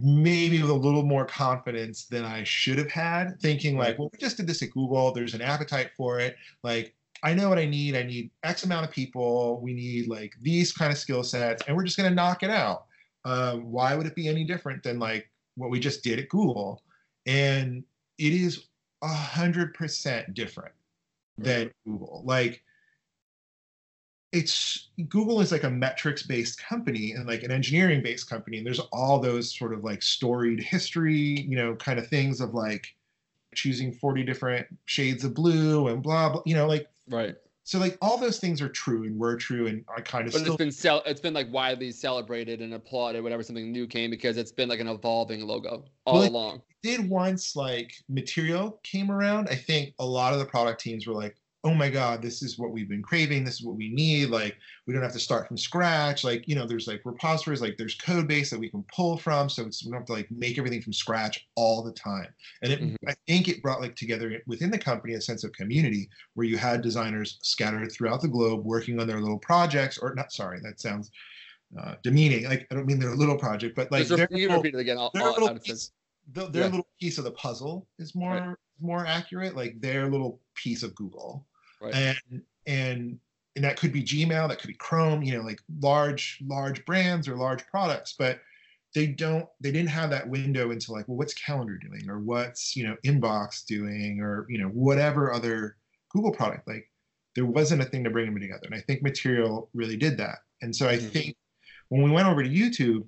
maybe 0.00 0.60
with 0.60 0.70
a 0.70 0.74
little 0.74 1.02
more 1.02 1.24
confidence 1.24 2.04
than 2.04 2.24
I 2.24 2.44
should 2.44 2.78
have 2.78 2.90
had, 2.90 3.40
thinking 3.40 3.76
like, 3.76 3.98
well, 3.98 4.08
we 4.12 4.18
just 4.18 4.36
did 4.36 4.46
this 4.46 4.62
at 4.62 4.70
Google. 4.70 5.12
There's 5.12 5.34
an 5.34 5.42
appetite 5.42 5.90
for 5.96 6.20
it. 6.20 6.36
Like, 6.62 6.94
I 7.22 7.34
know 7.34 7.48
what 7.48 7.58
I 7.58 7.66
need. 7.66 7.96
I 7.96 8.02
need 8.02 8.30
X 8.44 8.64
amount 8.64 8.86
of 8.86 8.92
people. 8.92 9.60
We 9.60 9.74
need 9.74 10.08
like 10.08 10.34
these 10.40 10.72
kind 10.72 10.92
of 10.92 10.98
skill 10.98 11.22
sets, 11.22 11.62
and 11.66 11.76
we're 11.76 11.84
just 11.84 11.96
gonna 11.96 12.10
knock 12.10 12.42
it 12.42 12.50
out. 12.50 12.86
Um, 13.24 13.70
why 13.70 13.94
would 13.94 14.06
it 14.06 14.14
be 14.14 14.28
any 14.28 14.44
different 14.44 14.82
than 14.82 14.98
like 14.98 15.28
what 15.56 15.70
we 15.70 15.80
just 15.80 16.02
did 16.02 16.18
at 16.18 16.28
Google? 16.28 16.82
And 17.26 17.84
it 18.18 18.32
is 18.32 18.68
a 19.02 19.08
hundred 19.08 19.74
percent 19.74 20.32
different 20.32 20.72
than 21.36 21.70
Google. 21.84 22.22
Like 22.24 22.62
it's 24.32 24.88
Google 25.08 25.40
is 25.40 25.50
like 25.50 25.64
a 25.64 25.70
metrics 25.70 26.22
based 26.22 26.62
company 26.62 27.12
and 27.12 27.26
like 27.26 27.42
an 27.42 27.50
engineering 27.50 28.02
based 28.02 28.30
company. 28.30 28.58
And 28.58 28.66
there's 28.66 28.80
all 28.92 29.18
those 29.18 29.56
sort 29.56 29.72
of 29.72 29.82
like 29.82 30.02
storied 30.02 30.62
history, 30.62 31.40
you 31.48 31.56
know, 31.56 31.74
kind 31.74 31.98
of 31.98 32.06
things 32.06 32.40
of 32.40 32.54
like 32.54 32.94
choosing 33.54 33.92
40 33.92 34.22
different 34.22 34.66
shades 34.84 35.24
of 35.24 35.34
blue 35.34 35.88
and 35.88 36.02
blah, 36.02 36.30
blah, 36.30 36.42
you 36.46 36.54
know, 36.54 36.68
like, 36.68 36.88
right. 37.08 37.34
So 37.64 37.78
like 37.78 37.98
all 38.00 38.18
those 38.18 38.38
things 38.38 38.60
are 38.62 38.68
true 38.68 39.04
and 39.04 39.18
were 39.18 39.36
true 39.36 39.66
and 39.66 39.84
I 39.96 40.00
kind 40.00 40.26
of 40.26 40.32
but 40.32 40.40
still... 40.40 40.54
it's 40.54 40.58
been 40.58 40.72
cel- 40.72 41.02
it's 41.06 41.20
been 41.20 41.34
like 41.34 41.52
widely 41.52 41.92
celebrated 41.92 42.60
and 42.62 42.74
applauded 42.74 43.22
whenever 43.22 43.42
something 43.42 43.70
new 43.70 43.86
came 43.86 44.10
because 44.10 44.36
it's 44.36 44.50
been 44.50 44.68
like 44.68 44.80
an 44.80 44.88
evolving 44.88 45.46
logo 45.46 45.84
all 46.04 46.20
well, 46.20 46.28
along. 46.28 46.62
did 46.82 47.08
once 47.08 47.54
like 47.54 47.92
material 48.08 48.80
came 48.82 49.10
around. 49.10 49.48
I 49.48 49.54
think 49.54 49.94
a 49.98 50.06
lot 50.06 50.32
of 50.32 50.38
the 50.38 50.46
product 50.46 50.80
teams 50.80 51.06
were 51.06 51.14
like, 51.14 51.36
oh 51.64 51.74
my 51.74 51.90
god 51.90 52.22
this 52.22 52.42
is 52.42 52.58
what 52.58 52.70
we've 52.70 52.88
been 52.88 53.02
craving 53.02 53.44
this 53.44 53.60
is 53.60 53.64
what 53.64 53.76
we 53.76 53.90
need 53.92 54.30
like 54.30 54.56
we 54.86 54.94
don't 54.94 55.02
have 55.02 55.12
to 55.12 55.20
start 55.20 55.46
from 55.46 55.58
scratch 55.58 56.24
like 56.24 56.46
you 56.48 56.54
know 56.54 56.66
there's 56.66 56.86
like 56.86 57.02
repositories 57.04 57.60
like 57.60 57.76
there's 57.76 57.96
code 57.96 58.26
base 58.26 58.50
that 58.50 58.58
we 58.58 58.70
can 58.70 58.84
pull 58.94 59.18
from 59.18 59.48
so 59.48 59.64
it's 59.66 59.84
we 59.84 59.90
don't 59.90 60.00
have 60.00 60.06
to 60.06 60.12
like 60.12 60.30
make 60.30 60.58
everything 60.58 60.80
from 60.80 60.92
scratch 60.92 61.46
all 61.56 61.82
the 61.82 61.92
time 61.92 62.28
and 62.62 62.72
it, 62.72 62.80
mm-hmm. 62.80 63.08
i 63.08 63.14
think 63.26 63.48
it 63.48 63.62
brought 63.62 63.80
like 63.80 63.94
together 63.94 64.40
within 64.46 64.70
the 64.70 64.78
company 64.78 65.14
a 65.14 65.20
sense 65.20 65.44
of 65.44 65.52
community 65.52 66.08
where 66.34 66.46
you 66.46 66.56
had 66.56 66.80
designers 66.80 67.38
scattered 67.42 67.92
throughout 67.92 68.22
the 68.22 68.28
globe 68.28 68.64
working 68.64 68.98
on 68.98 69.06
their 69.06 69.20
little 69.20 69.38
projects 69.38 69.98
or 69.98 70.14
not 70.14 70.32
sorry 70.32 70.60
that 70.62 70.80
sounds 70.80 71.10
uh, 71.78 71.94
demeaning 72.02 72.44
like 72.44 72.66
i 72.70 72.74
don't 72.74 72.86
mean 72.86 72.98
they're 72.98 73.14
little 73.14 73.38
project 73.38 73.76
but 73.76 73.92
like 73.92 74.06
their, 74.08 74.26
you 74.30 74.50
repeat 74.50 74.74
it 74.74 74.80
again 74.80 74.98
I'll, 74.98 75.10
their, 75.12 75.24
I'll, 75.24 75.32
little, 75.32 75.58
piece, 75.58 75.92
their 76.32 76.48
yeah. 76.52 76.64
little 76.64 76.88
piece 76.98 77.18
of 77.18 77.24
the 77.24 77.30
puzzle 77.32 77.86
is 77.98 78.14
more 78.14 78.32
right. 78.32 78.56
more 78.80 79.06
accurate 79.06 79.54
like 79.54 79.80
their 79.80 80.08
little 80.08 80.40
piece 80.56 80.82
of 80.82 80.94
google 80.96 81.46
right. 81.80 81.94
and 81.94 82.42
and 82.66 83.18
and 83.56 83.64
that 83.64 83.78
could 83.78 83.92
be 83.92 84.02
Gmail, 84.02 84.48
that 84.48 84.58
could 84.60 84.68
be 84.68 84.74
Chrome, 84.74 85.22
you 85.22 85.36
know, 85.36 85.42
like 85.42 85.60
large 85.80 86.38
large 86.46 86.84
brands 86.84 87.28
or 87.28 87.36
large 87.36 87.66
products, 87.66 88.14
but 88.18 88.40
they 88.94 89.06
don't 89.06 89.46
they 89.60 89.70
didn't 89.70 89.88
have 89.88 90.10
that 90.10 90.28
window 90.28 90.70
into 90.70 90.92
like 90.92 91.06
well 91.06 91.16
what's 91.16 91.34
calendar 91.34 91.76
doing 91.76 92.08
or 92.08 92.18
what's 92.18 92.74
you 92.76 92.84
know 92.86 92.96
inbox 93.04 93.64
doing 93.64 94.20
or 94.20 94.46
you 94.48 94.58
know 94.58 94.68
whatever 94.68 95.32
other 95.32 95.76
google 96.10 96.32
product 96.32 96.66
like 96.66 96.88
there 97.36 97.46
wasn't 97.46 97.80
a 97.80 97.84
thing 97.84 98.02
to 98.02 98.10
bring 98.10 98.26
them 98.26 98.40
together 98.40 98.66
and 98.66 98.74
i 98.74 98.80
think 98.80 99.02
material 99.02 99.68
really 99.74 99.96
did 99.96 100.16
that 100.16 100.38
and 100.62 100.74
so 100.74 100.88
i 100.88 100.96
mm-hmm. 100.96 101.08
think 101.08 101.36
when 101.88 102.02
we 102.02 102.10
went 102.10 102.26
over 102.26 102.42
to 102.42 102.48
youtube 102.48 103.04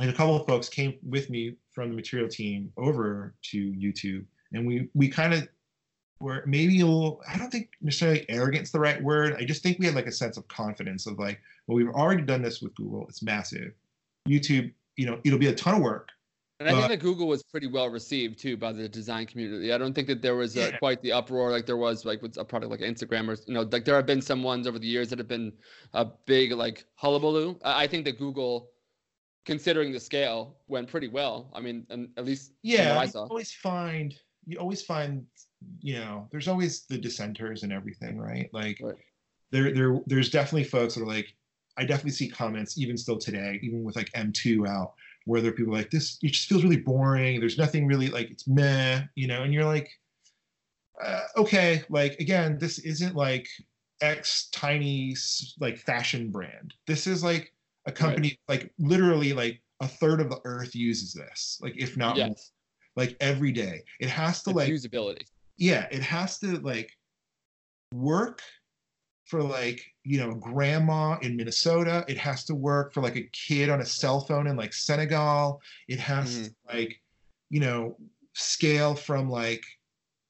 and 0.00 0.10
a 0.10 0.12
couple 0.12 0.36
of 0.36 0.46
folks 0.46 0.68
came 0.68 0.94
with 1.06 1.28
me 1.28 1.54
from 1.72 1.90
the 1.90 1.96
material 1.96 2.28
team 2.28 2.72
over 2.76 3.34
to 3.42 3.72
youtube 3.72 4.24
and 4.52 4.66
we 4.66 4.88
we 4.94 5.08
kind 5.08 5.34
of 5.34 5.46
where 6.24 6.42
maybe 6.46 6.80
a 6.80 6.86
little 6.86 7.22
i 7.28 7.36
don't 7.36 7.50
think 7.50 7.68
necessarily 7.82 8.24
arrogance 8.28 8.70
the 8.70 8.80
right 8.80 9.02
word 9.02 9.36
i 9.38 9.44
just 9.44 9.62
think 9.62 9.78
we 9.78 9.86
had 9.86 9.94
like 9.94 10.06
a 10.06 10.12
sense 10.12 10.36
of 10.36 10.48
confidence 10.48 11.06
of 11.06 11.18
like 11.18 11.38
well 11.66 11.76
we've 11.76 11.88
already 11.88 12.22
done 12.22 12.42
this 12.42 12.62
with 12.62 12.74
google 12.74 13.06
it's 13.08 13.22
massive 13.22 13.72
youtube 14.26 14.72
you 14.96 15.06
know 15.06 15.20
it'll 15.24 15.38
be 15.38 15.48
a 15.48 15.54
ton 15.54 15.74
of 15.74 15.82
work 15.82 16.08
and 16.60 16.68
I 16.68 16.72
think 16.72 16.88
that 16.88 17.00
Google 17.00 17.26
was 17.26 17.42
pretty 17.42 17.66
well 17.66 17.90
received 17.90 18.38
too 18.38 18.56
by 18.56 18.72
the 18.72 18.88
design 18.88 19.26
community. 19.26 19.72
I 19.72 19.76
don't 19.76 19.92
think 19.92 20.06
that 20.06 20.22
there 20.22 20.36
was 20.36 20.56
uh, 20.56 20.70
yeah. 20.72 20.78
quite 20.78 21.02
the 21.02 21.10
uproar 21.10 21.50
like 21.50 21.66
there 21.66 21.76
was 21.76 22.04
like 22.04 22.22
with 22.22 22.36
a 22.36 22.44
product 22.44 22.70
like 22.70 22.80
Instagram 22.80 23.28
or 23.28 23.36
you 23.48 23.54
know 23.54 23.62
like 23.62 23.84
there 23.84 23.96
have 23.96 24.06
been 24.06 24.22
some 24.22 24.42
ones 24.42 24.68
over 24.68 24.78
the 24.78 24.86
years 24.86 25.10
that 25.10 25.18
have 25.18 25.26
been 25.26 25.52
a 25.94 26.04
big 26.04 26.52
like 26.52 26.84
hullabaloo. 26.94 27.58
I 27.64 27.88
think 27.88 28.04
that 28.04 28.18
Google, 28.18 28.70
considering 29.44 29.90
the 29.90 29.98
scale, 29.98 30.56
went 30.68 30.88
pretty 30.88 31.08
well. 31.08 31.50
I 31.52 31.60
mean, 31.60 31.86
and 31.90 32.08
at 32.16 32.24
least 32.24 32.52
yeah, 32.62 33.00
I 33.00 33.06
saw. 33.06 33.24
always 33.24 33.52
find 33.52 34.14
you 34.46 34.58
always 34.58 34.82
find 34.82 35.26
you 35.80 35.94
know 35.94 36.28
there's 36.30 36.48
always 36.48 36.82
the 36.82 36.98
dissenters 36.98 37.62
and 37.62 37.72
everything, 37.72 38.18
right? 38.18 38.48
Like 38.52 38.80
right. 38.82 38.96
there 39.50 39.72
there 39.72 40.00
there's 40.06 40.30
definitely 40.30 40.64
folks 40.64 40.94
that 40.94 41.02
are 41.02 41.06
like 41.06 41.34
I 41.76 41.84
definitely 41.84 42.12
see 42.12 42.28
comments 42.28 42.78
even 42.78 42.96
still 42.96 43.18
today, 43.18 43.58
even 43.62 43.82
with 43.82 43.96
like 43.96 44.10
M2 44.12 44.68
out 44.68 44.94
where 45.24 45.40
there 45.40 45.50
are 45.50 45.54
people 45.54 45.72
like 45.72 45.90
this 45.90 46.18
it 46.22 46.32
just 46.32 46.48
feels 46.48 46.62
really 46.62 46.76
boring 46.76 47.40
there's 47.40 47.58
nothing 47.58 47.86
really 47.86 48.08
like 48.08 48.30
it's 48.30 48.46
meh 48.46 49.02
you 49.14 49.26
know 49.26 49.42
and 49.42 49.52
you're 49.52 49.64
like 49.64 49.90
uh, 51.02 51.22
okay 51.36 51.82
like 51.88 52.18
again 52.20 52.58
this 52.58 52.78
isn't 52.80 53.16
like 53.16 53.48
x 54.00 54.48
tiny 54.52 55.16
like 55.60 55.78
fashion 55.78 56.30
brand 56.30 56.74
this 56.86 57.06
is 57.06 57.24
like 57.24 57.52
a 57.86 57.92
company 57.92 58.38
right. 58.48 58.60
like 58.60 58.72
literally 58.78 59.32
like 59.32 59.60
a 59.80 59.88
third 59.88 60.20
of 60.20 60.30
the 60.30 60.40
earth 60.44 60.74
uses 60.74 61.12
this 61.12 61.58
like 61.62 61.74
if 61.76 61.96
not 61.96 62.16
yes. 62.16 62.52
like 62.96 63.16
every 63.20 63.50
day 63.50 63.82
it 64.00 64.08
has 64.08 64.42
to 64.42 64.50
it's 64.50 64.56
like 64.56 64.70
usability 64.70 65.26
yeah 65.56 65.86
it 65.90 66.02
has 66.02 66.38
to 66.38 66.58
like 66.60 66.90
work 67.92 68.42
for 69.26 69.42
like 69.42 69.82
you 70.04 70.18
know 70.18 70.34
grandma 70.34 71.18
in 71.22 71.36
minnesota. 71.36 72.04
It 72.08 72.18
has 72.18 72.44
to 72.44 72.54
work 72.54 72.92
for 72.92 73.00
like 73.00 73.16
a 73.16 73.28
kid 73.32 73.70
on 73.70 73.80
a 73.80 73.86
cell 73.86 74.20
phone 74.20 74.46
in 74.46 74.56
like 74.56 74.72
senegal. 74.72 75.60
It 75.88 75.98
has 75.98 76.30
mm-hmm. 76.30 76.44
to 76.44 76.76
like 76.76 77.00
you 77.50 77.60
know 77.60 77.96
scale 78.34 78.94
from 78.94 79.30
like 79.30 79.64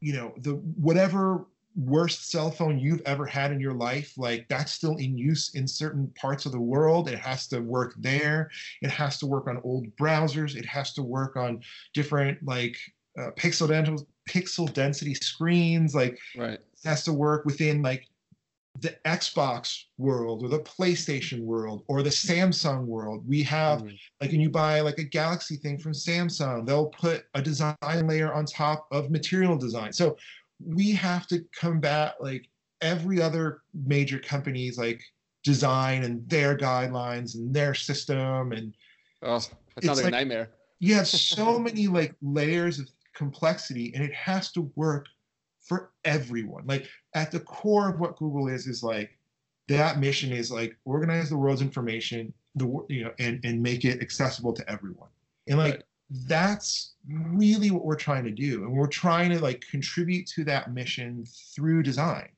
you 0.01 0.13
know 0.13 0.33
the 0.39 0.55
whatever 0.55 1.47
worst 1.77 2.31
cell 2.31 2.53
phone 2.53 2.79
you've 2.79 3.03
ever 3.05 3.27
had 3.27 3.51
in 3.51 3.59
your 3.59 3.73
life 3.73 4.13
like 4.17 4.47
that's 4.49 4.71
still 4.71 4.97
in 4.99 5.19
use 5.19 5.57
in 5.57 5.67
certain 5.67 6.07
parts 6.15 6.47
of 6.47 6.53
the 6.53 6.61
world. 6.61 7.09
It 7.09 7.19
has 7.19 7.49
to 7.49 7.61
work 7.61 7.95
there. 7.99 8.51
It 8.81 8.91
has 8.91 9.19
to 9.19 9.27
work 9.27 9.49
on 9.49 9.61
old 9.65 9.89
browsers. 9.97 10.55
It 10.55 10.67
has 10.67 10.93
to 10.95 11.03
work 11.03 11.37
on 11.37 11.61
different 11.93 12.39
like 12.45 12.77
uh, 13.19 13.31
pixel 13.33 13.69
density 13.69 14.07
pixel 14.29 14.73
density 14.73 15.15
screens 15.15 15.95
like 15.95 16.19
right 16.37 16.59
has 16.85 17.05
to 17.05 17.13
work 17.13 17.45
within 17.45 17.83
like 17.83 18.07
the 18.81 18.97
Xbox 19.05 19.85
world 19.99 20.43
or 20.43 20.49
the 20.49 20.59
PlayStation 20.59 21.41
world 21.45 21.85
or 21.87 22.03
the 22.03 22.11
Samsung 22.11 22.87
world. 22.87 23.27
We 23.27 23.43
have 23.45 23.81
mm-hmm. 23.81 23.95
like 24.21 24.33
when 24.33 24.41
you 24.41 24.51
buy 24.51 24.81
like 24.81 24.99
a 24.99 25.05
Galaxy 25.05 25.57
thing 25.57 25.79
from 25.79 25.93
Samsung, 25.93 26.67
they'll 26.67 26.89
put 26.89 27.25
a 27.35 27.43
design 27.43 27.77
layer 27.83 28.33
on 28.33 28.47
top 28.47 28.89
of 28.91 29.11
material 29.11 29.57
design. 29.57 29.93
So 29.93 30.17
we 30.61 30.93
have 30.93 31.27
to 31.29 31.45
combat 31.59 32.17
like 32.21 32.49
every 32.81 33.23
other 33.23 33.63
major 33.87 34.19
company's 34.19 34.77
like 34.77 35.01
design 35.45 36.03
and 36.03 36.29
their 36.29 36.57
guidelines 36.57 37.35
and 37.35 37.55
their 37.55 37.75
system 37.75 38.53
and 38.53 38.75
oh 39.23 39.37
it's, 39.37 39.51
another 39.83 40.03
like, 40.03 40.13
nightmare. 40.13 40.51
You 40.81 40.95
have 40.95 41.07
so 41.09 41.59
many 41.61 41.87
like 41.87 42.15
layers 42.23 42.81
of 42.81 42.89
complexity 43.15 43.93
and 43.95 44.05
it 44.05 44.13
has 44.13 44.53
to 44.53 44.71
work 44.75 45.07
for 45.61 45.91
everyone. 46.05 46.67
Like 46.67 46.89
at 47.15 47.31
the 47.31 47.41
core 47.41 47.89
of 47.89 48.01
what 48.01 48.17
Google 48.17 48.49
is 48.49 48.67
is 48.67 48.83
like 48.83 49.19
that 49.69 49.99
mission 49.99 50.33
is 50.33 50.51
like 50.51 50.77
organize 50.85 51.31
the 51.31 51.37
world's 51.37 51.63
information, 51.63 52.33
the 52.55 52.67
you 52.89 53.05
know, 53.05 53.13
and 53.19 53.41
and 53.45 53.63
make 53.63 53.85
it 53.85 54.01
accessible 54.03 54.53
to 54.53 54.71
everyone. 54.71 55.09
And 55.49 55.59
like 55.59 55.75
right. 55.75 55.85
that's 56.27 56.95
really 57.09 57.71
what 57.71 57.85
we're 57.85 57.97
trying 57.97 58.25
to 58.25 58.31
do, 58.31 58.65
and 58.65 58.73
we're 58.73 58.87
trying 58.87 59.31
to 59.31 59.41
like 59.41 59.65
contribute 59.71 60.27
to 60.29 60.45
that 60.45 60.73
mission 60.73 61.25
through 61.55 61.83
design. 61.83 62.29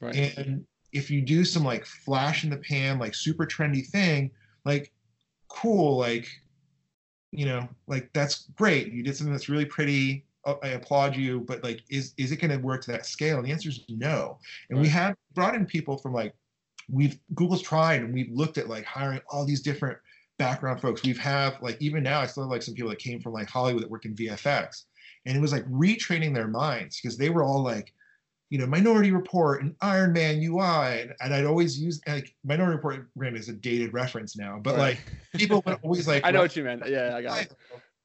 Right. 0.00 0.36
And 0.38 0.64
if 0.92 1.10
you 1.10 1.20
do 1.20 1.44
some 1.44 1.64
like 1.64 1.84
flash 1.84 2.44
in 2.44 2.50
the 2.50 2.56
pan, 2.56 2.98
like 2.98 3.14
super 3.14 3.46
trendy 3.46 3.86
thing, 3.86 4.30
like 4.64 4.92
cool, 5.48 5.98
like 5.98 6.26
you 7.30 7.44
know, 7.44 7.68
like 7.86 8.10
that's 8.12 8.46
great. 8.56 8.92
You 8.92 9.02
did 9.02 9.16
something 9.16 9.32
that's 9.32 9.48
really 9.48 9.66
pretty 9.66 10.24
Oh, 10.46 10.58
I 10.62 10.68
applaud 10.68 11.16
you, 11.16 11.40
but 11.40 11.62
like, 11.62 11.82
is 11.90 12.14
is 12.16 12.32
it 12.32 12.40
going 12.40 12.50
to 12.50 12.64
work 12.64 12.82
to 12.82 12.92
that 12.92 13.06
scale? 13.06 13.38
And 13.38 13.46
the 13.46 13.52
answer 13.52 13.68
is 13.68 13.84
no. 13.88 14.38
And 14.70 14.78
right. 14.78 14.82
we 14.82 14.88
have 14.88 15.14
brought 15.34 15.54
in 15.54 15.66
people 15.66 15.98
from 15.98 16.14
like, 16.14 16.34
we've 16.88 17.18
Google's 17.34 17.62
tried 17.62 18.02
and 18.02 18.14
we've 18.14 18.30
looked 18.32 18.58
at 18.58 18.68
like 18.68 18.84
hiring 18.84 19.20
all 19.28 19.44
these 19.44 19.60
different 19.60 19.98
background 20.38 20.80
folks. 20.80 21.02
We've 21.02 21.18
have 21.18 21.60
like 21.60 21.76
even 21.80 22.02
now 22.02 22.20
I 22.20 22.26
still 22.26 22.44
have 22.44 22.50
like 22.50 22.62
some 22.62 22.74
people 22.74 22.90
that 22.90 22.98
came 22.98 23.20
from 23.20 23.32
like 23.32 23.48
Hollywood 23.48 23.82
that 23.82 23.90
work 23.90 24.06
in 24.06 24.14
VFX, 24.14 24.84
and 25.26 25.36
it 25.36 25.40
was 25.40 25.52
like 25.52 25.64
retraining 25.66 26.34
their 26.34 26.48
minds 26.48 27.00
because 27.00 27.18
they 27.18 27.28
were 27.28 27.44
all 27.44 27.62
like, 27.62 27.92
you 28.48 28.58
know, 28.58 28.66
Minority 28.66 29.12
Report 29.12 29.62
and 29.62 29.76
Iron 29.82 30.12
Man 30.12 30.42
UI, 30.42 31.02
and, 31.02 31.14
and 31.20 31.34
I'd 31.34 31.44
always 31.44 31.78
use 31.78 32.00
like 32.08 32.34
Minority 32.42 32.76
Report 32.76 33.14
brand 33.14 33.36
is 33.36 33.50
a 33.50 33.52
dated 33.52 33.92
reference 33.92 34.36
now, 34.36 34.58
but 34.60 34.76
right. 34.76 34.80
like 34.80 35.00
people 35.34 35.62
would 35.66 35.78
always 35.82 36.08
like. 36.08 36.24
I 36.24 36.30
know 36.30 36.40
what 36.40 36.56
you 36.56 36.64
meant. 36.64 36.88
Yeah, 36.88 37.14
I 37.14 37.22
got 37.22 37.42
it. 37.42 37.52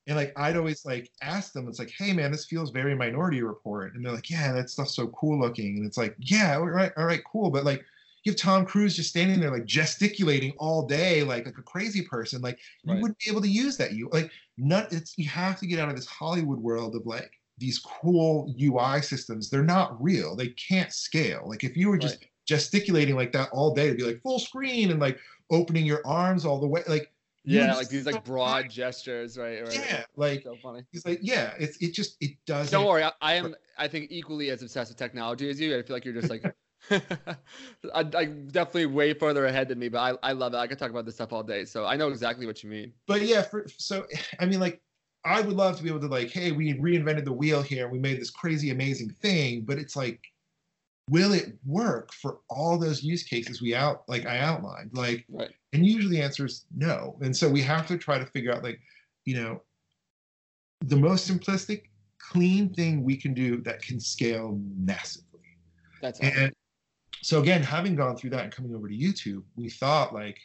And 0.08 0.16
like 0.16 0.34
I'd 0.36 0.58
always 0.58 0.86
like 0.86 1.10
ask 1.22 1.54
them, 1.54 1.68
it's 1.68 1.80
like, 1.80 1.92
hey 1.98 2.14
man, 2.14 2.32
this 2.32 2.46
feels 2.46 2.72
very 2.72 2.96
Minority 2.96 3.42
Report, 3.42 3.96
and 3.96 4.06
they're 4.06 4.14
like, 4.14 4.30
yeah, 4.30 4.52
that 4.54 4.70
stuff's 4.70 4.96
so 4.96 5.08
cool 5.08 5.40
looking, 5.40 5.78
and 5.78 5.86
it's 5.86 5.98
like, 5.98 6.16
yeah, 6.20 6.58
all 6.58 6.68
right, 6.68 6.92
all 6.96 7.06
right, 7.06 7.24
cool, 7.26 7.50
but 7.50 7.66
like 7.66 7.84
you 8.26 8.32
have 8.32 8.40
Tom 8.40 8.66
Cruise 8.66 8.96
just 8.96 9.12
standing 9.12 9.40
there 9.40 9.52
like 9.52 9.66
gesticulating 9.66 10.54
all 10.58 10.88
day 10.88 11.24
like 11.24 11.46
like 11.46 11.60
a 11.60 11.64
crazy 11.64 12.02
person, 12.02 12.42
like 12.42 12.60
you 12.84 12.96
wouldn't 12.96 13.20
be 13.20 13.30
able 13.30 13.42
to 13.42 13.48
use 13.48 13.78
that. 13.78 13.94
You 13.94 14.10
like 14.12 14.32
not 14.58 14.92
it's 14.92 15.18
you 15.18 15.30
have 15.30 15.60
to 15.60 15.68
get 15.68 15.80
out 15.80 15.90
of 15.90 15.96
this 15.96 16.08
Hollywood 16.08 16.60
world 16.60 16.96
of 16.96 17.06
like 17.06 17.32
these 17.60 17.80
cool 17.80 18.54
UI 18.60 19.02
systems. 19.02 19.50
They're 19.50 19.64
not 19.64 20.02
real. 20.02 20.36
They 20.36 20.50
can't 20.50 20.92
scale. 20.92 21.44
Like 21.46 21.64
if 21.64 21.78
you 21.78 21.88
were 21.88 22.00
just 22.00 22.20
right. 22.20 22.30
gesticulating 22.48 23.16
like 23.16 23.32
that 23.34 23.50
all 23.52 23.74
day 23.74 23.90
to 23.90 23.96
be 23.96 24.04
like 24.04 24.22
full 24.24 24.40
screen 24.40 24.90
and 24.90 25.00
like 25.00 25.20
opening 25.52 25.86
your 25.86 26.02
arms 26.06 26.46
all 26.46 26.60
the 26.60 26.68
way, 26.68 26.82
like 26.88 27.12
yeah, 27.46 27.76
like 27.76 27.90
these 27.90 28.06
like 28.06 28.24
broad 28.24 28.70
gestures, 28.70 29.38
right? 29.38 29.62
right. 29.62 29.74
Yeah, 29.74 30.04
like 30.16 30.44
so 30.44 30.56
funny. 30.62 30.84
He's 30.92 31.06
like, 31.06 31.20
yeah, 31.22 31.54
it's 31.60 31.78
it 31.82 31.94
just 31.94 32.18
it 32.22 32.32
doesn't. 32.46 32.72
Don't 32.72 32.88
worry, 32.88 33.04
I, 33.04 33.12
I, 33.22 33.34
am 33.36 33.56
I 33.78 33.88
think 33.88 34.08
equally 34.10 34.50
as 34.50 34.62
obsessed 34.62 34.92
with 34.92 34.98
technology 34.98 35.50
as 35.50 35.60
you. 35.60 35.78
I 35.78 35.82
feel 35.82 35.96
like 35.96 36.06
you're 36.06 36.14
just 36.14 36.30
like. 36.30 36.44
I, 36.92 37.02
I 37.94 38.26
definitely 38.26 38.86
way 38.86 39.14
further 39.14 39.48
ahead 39.48 39.70
than 39.70 39.80
me, 39.80 39.90
but 39.90 40.00
I, 40.00 40.30
I 40.30 40.32
love 40.34 40.54
it. 40.54 40.58
I 40.58 40.68
could 40.68 40.78
talk 40.78 40.92
about 40.92 41.06
this 41.06 41.16
stuff 41.16 41.34
all 41.34 41.42
day, 41.42 41.66
so 41.66 41.86
I 41.86 41.96
know 41.96 42.10
exactly 42.10 42.46
what 42.46 42.64
you 42.64 42.70
mean. 42.70 42.94
But 43.08 43.22
yeah, 43.24 43.42
for, 43.42 43.66
so 43.78 44.06
I 44.40 44.46
mean, 44.46 44.60
like, 44.60 44.82
I 45.24 45.42
would 45.42 45.56
love 45.56 45.78
to 45.78 45.84
be 45.84 45.90
able 45.90 46.02
to 46.02 46.08
like, 46.08 46.30
hey, 46.30 46.52
we 46.52 46.76
reinvented 46.76 47.26
the 47.26 47.34
wheel 47.34 47.64
here, 47.64 47.88
we 47.88 47.98
made 47.98 48.22
this 48.22 48.30
crazy 48.30 48.70
amazing 48.70 49.10
thing, 49.10 49.62
but 49.62 49.80
it's 49.80 49.96
like 49.96 50.22
will 51.10 51.34
it 51.34 51.54
work 51.66 52.12
for 52.14 52.40
all 52.50 52.78
those 52.78 53.04
use 53.04 53.24
cases 53.24 53.62
we 53.62 53.76
out 53.76 54.04
like 54.08 54.26
i 54.26 54.40
outlined 54.40 54.90
like 54.94 55.24
right. 55.30 55.52
and 55.74 55.86
usually 55.86 56.18
the 56.18 56.22
answer 56.22 56.46
is 56.46 56.66
no 56.76 57.16
and 57.22 57.36
so 57.36 57.48
we 57.48 57.62
have 57.62 57.88
to 57.88 57.98
try 57.98 58.18
to 58.18 58.26
figure 58.28 58.52
out 58.52 58.64
like 58.64 58.80
you 59.26 59.36
know 59.36 59.62
the 60.86 60.96
most 60.96 61.30
simplistic 61.30 61.84
clean 62.18 62.74
thing 62.74 63.04
we 63.04 63.16
can 63.16 63.34
do 63.34 63.62
that 63.62 63.82
can 63.82 64.00
scale 64.00 64.60
massively 64.78 65.42
that's 66.02 66.20
awesome. 66.20 66.34
and 66.38 66.54
so 67.22 67.40
again 67.40 67.62
having 67.62 67.96
gone 67.96 68.18
through 68.18 68.32
that 68.32 68.44
and 68.44 68.52
coming 68.52 68.74
over 68.74 68.88
to 68.88 68.96
youtube 68.96 69.44
we 69.56 69.70
thought 69.70 70.14
like 70.14 70.40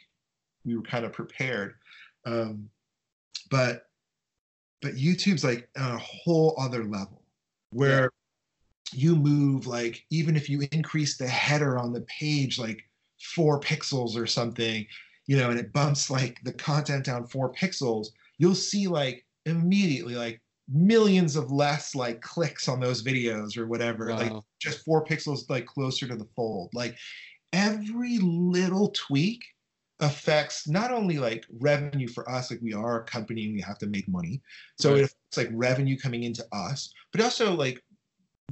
we 0.63 0.75
were 0.75 0.83
kind 0.83 1.05
of 1.05 1.11
prepared 1.11 1.73
um, 2.25 2.69
but 3.49 3.87
but 4.81 4.93
youtube's 4.93 5.43
like 5.43 5.67
on 5.77 5.95
a 5.95 5.97
whole 5.97 6.55
other 6.59 6.83
level 6.83 7.23
where 7.71 8.11
you 8.93 9.15
move 9.15 9.67
like 9.67 10.03
even 10.09 10.35
if 10.35 10.49
you 10.49 10.67
increase 10.71 11.17
the 11.17 11.27
header 11.27 11.77
on 11.77 11.93
the 11.93 12.01
page 12.01 12.59
like 12.59 12.81
four 13.19 13.59
pixels 13.59 14.15
or 14.15 14.25
something 14.25 14.85
you 15.27 15.37
know 15.37 15.49
and 15.49 15.59
it 15.59 15.71
bumps 15.73 16.09
like 16.09 16.39
the 16.43 16.53
content 16.53 17.05
down 17.05 17.25
four 17.27 17.53
pixels 17.53 18.07
you'll 18.37 18.55
see 18.55 18.87
like 18.87 19.25
immediately 19.45 20.15
like 20.15 20.41
millions 20.73 21.35
of 21.35 21.51
less 21.51 21.95
like 21.95 22.21
clicks 22.21 22.67
on 22.67 22.79
those 22.79 23.03
videos 23.03 23.57
or 23.57 23.67
whatever 23.67 24.07
wow. 24.07 24.17
like 24.17 24.33
just 24.59 24.83
four 24.85 25.03
pixels 25.03 25.49
like 25.49 25.65
closer 25.65 26.07
to 26.07 26.15
the 26.15 26.27
fold 26.35 26.69
like 26.73 26.95
every 27.53 28.17
little 28.19 28.89
tweak 28.89 29.43
affects 29.99 30.67
not 30.67 30.91
only 30.91 31.19
like 31.19 31.45
revenue 31.59 32.07
for 32.07 32.29
us 32.29 32.49
like 32.49 32.61
we 32.61 32.73
are 32.73 33.01
a 33.01 33.03
company 33.03 33.45
and 33.45 33.53
we 33.53 33.61
have 33.61 33.77
to 33.77 33.85
make 33.87 34.07
money 34.07 34.41
so 34.79 34.93
right. 34.93 35.03
it's 35.03 35.37
like 35.37 35.49
revenue 35.51 35.97
coming 35.97 36.23
into 36.23 36.43
us 36.51 36.91
but 37.11 37.21
also 37.21 37.53
like 37.53 37.81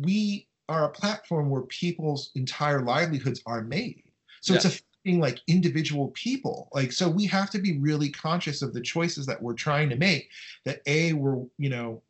we 0.01 0.47
are 0.67 0.85
a 0.85 0.89
platform 0.89 1.49
where 1.49 1.63
people's 1.63 2.31
entire 2.35 2.81
livelihoods 2.81 3.41
are 3.45 3.61
made. 3.61 4.03
So 4.41 4.53
yeah. 4.53 4.57
it's 4.57 4.65
affecting 4.65 5.19
like 5.19 5.39
individual 5.47 6.09
people. 6.09 6.69
Like 6.73 6.91
so 6.91 7.09
we 7.09 7.25
have 7.25 7.49
to 7.51 7.59
be 7.59 7.79
really 7.79 8.09
conscious 8.09 8.61
of 8.61 8.73
the 8.73 8.81
choices 8.81 9.25
that 9.25 9.41
we're 9.41 9.53
trying 9.53 9.89
to 9.89 9.95
make 9.95 10.29
that 10.65 10.81
a 10.85 11.13
we're, 11.13 11.43
you 11.57 11.69
know, 11.69 12.03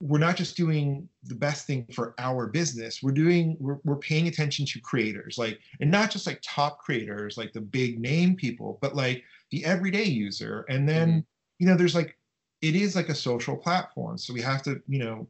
we're 0.00 0.18
not 0.18 0.36
just 0.36 0.56
doing 0.56 1.06
the 1.24 1.34
best 1.34 1.66
thing 1.66 1.86
for 1.92 2.14
our 2.18 2.46
business 2.46 3.02
we're 3.02 3.12
doing 3.12 3.56
we're, 3.60 3.78
we're 3.84 3.96
paying 3.96 4.28
attention 4.28 4.64
to 4.64 4.80
creators 4.80 5.36
like 5.36 5.58
and 5.80 5.90
not 5.90 6.10
just 6.10 6.26
like 6.26 6.40
top 6.42 6.78
creators 6.78 7.36
like 7.36 7.52
the 7.52 7.60
big 7.60 8.00
name 8.00 8.34
people 8.34 8.78
but 8.80 8.96
like 8.96 9.22
the 9.50 9.62
everyday 9.64 10.04
user 10.04 10.64
and 10.70 10.88
then 10.88 11.08
mm-hmm. 11.08 11.20
you 11.58 11.66
know 11.66 11.76
there's 11.76 11.94
like 11.94 12.16
it 12.62 12.74
is 12.74 12.96
like 12.96 13.10
a 13.10 13.14
social 13.14 13.56
platform 13.56 14.16
so 14.16 14.32
we 14.32 14.40
have 14.40 14.62
to 14.62 14.80
you 14.88 14.98
know 14.98 15.28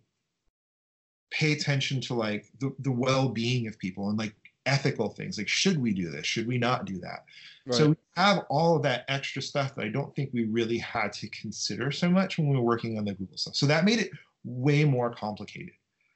pay 1.30 1.52
attention 1.52 2.00
to 2.00 2.14
like 2.14 2.46
the, 2.58 2.74
the 2.80 2.90
well-being 2.90 3.66
of 3.66 3.78
people 3.78 4.08
and 4.08 4.18
like 4.18 4.34
ethical 4.66 5.10
things. 5.10 5.38
Like 5.38 5.48
should 5.48 5.80
we 5.80 5.92
do 5.92 6.10
this? 6.10 6.26
Should 6.26 6.46
we 6.46 6.58
not 6.58 6.84
do 6.84 6.98
that? 6.98 7.24
Right. 7.66 7.76
so 7.76 7.88
we 7.90 7.96
have 8.16 8.44
all 8.48 8.76
of 8.76 8.82
that 8.82 9.04
extra 9.08 9.42
stuff 9.42 9.74
that 9.74 9.84
i 9.84 9.88
don't 9.88 10.14
think 10.16 10.30
we 10.32 10.44
really 10.44 10.78
had 10.78 11.12
to 11.12 11.28
consider 11.28 11.92
so 11.92 12.08
much 12.08 12.38
when 12.38 12.48
we 12.48 12.56
were 12.56 12.62
working 12.62 12.98
on 12.98 13.04
the 13.04 13.12
google 13.14 13.36
stuff. 13.36 13.54
So 13.54 13.66
that 13.66 13.84
made 13.84 13.98
it 13.98 14.10
way 14.44 14.84
more 14.84 15.10
complicated. 15.10 15.74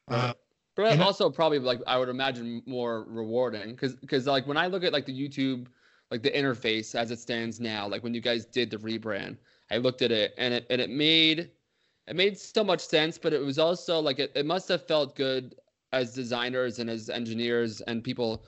Right. 0.09 0.31
uh, 0.31 0.35
but 0.75 1.01
also 1.01 1.31
probably 1.31 1.59
like 1.59 1.81
i 1.87 1.97
would 1.99 2.09
imagine 2.09 2.63
more 2.67 3.05
rewarding 3.09 3.71
because 3.71 3.95
because 3.97 4.27
like 4.27 4.47
when 4.47 4.57
i 4.57 4.67
look 4.67 4.85
at 4.85 4.93
like 4.93 5.07
the 5.07 5.13
youtube 5.13 5.67
like 6.11 6.23
the 6.23 6.31
interface 6.31 6.95
as 6.95 7.11
it 7.11 7.19
stands 7.19 7.61
now 7.61 7.87
like 7.87 8.03
when 8.03 8.13
you 8.13 8.21
guys 8.21 8.45
did 8.45 8.71
the 8.71 8.77
rebrand 8.79 9.37
i 9.71 9.77
looked 9.77 10.03
at 10.03 10.11
it 10.11 10.35
and 10.37 10.53
it 10.53 10.67
and 10.71 10.81
it 10.81 10.91
made 10.91 11.51
it 12.07 12.17
made 12.17 12.39
so 12.39 12.63
much 12.65 12.81
sense 12.81 13.19
but 13.19 13.33
it 13.33 13.41
was 13.41 13.59
also 13.59 14.01
like 14.01 14.19
it, 14.19 14.33
it 14.35 14.47
must 14.47 14.69
have 14.69 14.87
felt 14.87 15.17
good 15.17 15.55
as 15.93 16.13
designers 16.13 16.79
and 16.79 16.91
as 16.91 17.09
engineers 17.09 17.81
and 17.83 18.03
people 18.03 18.45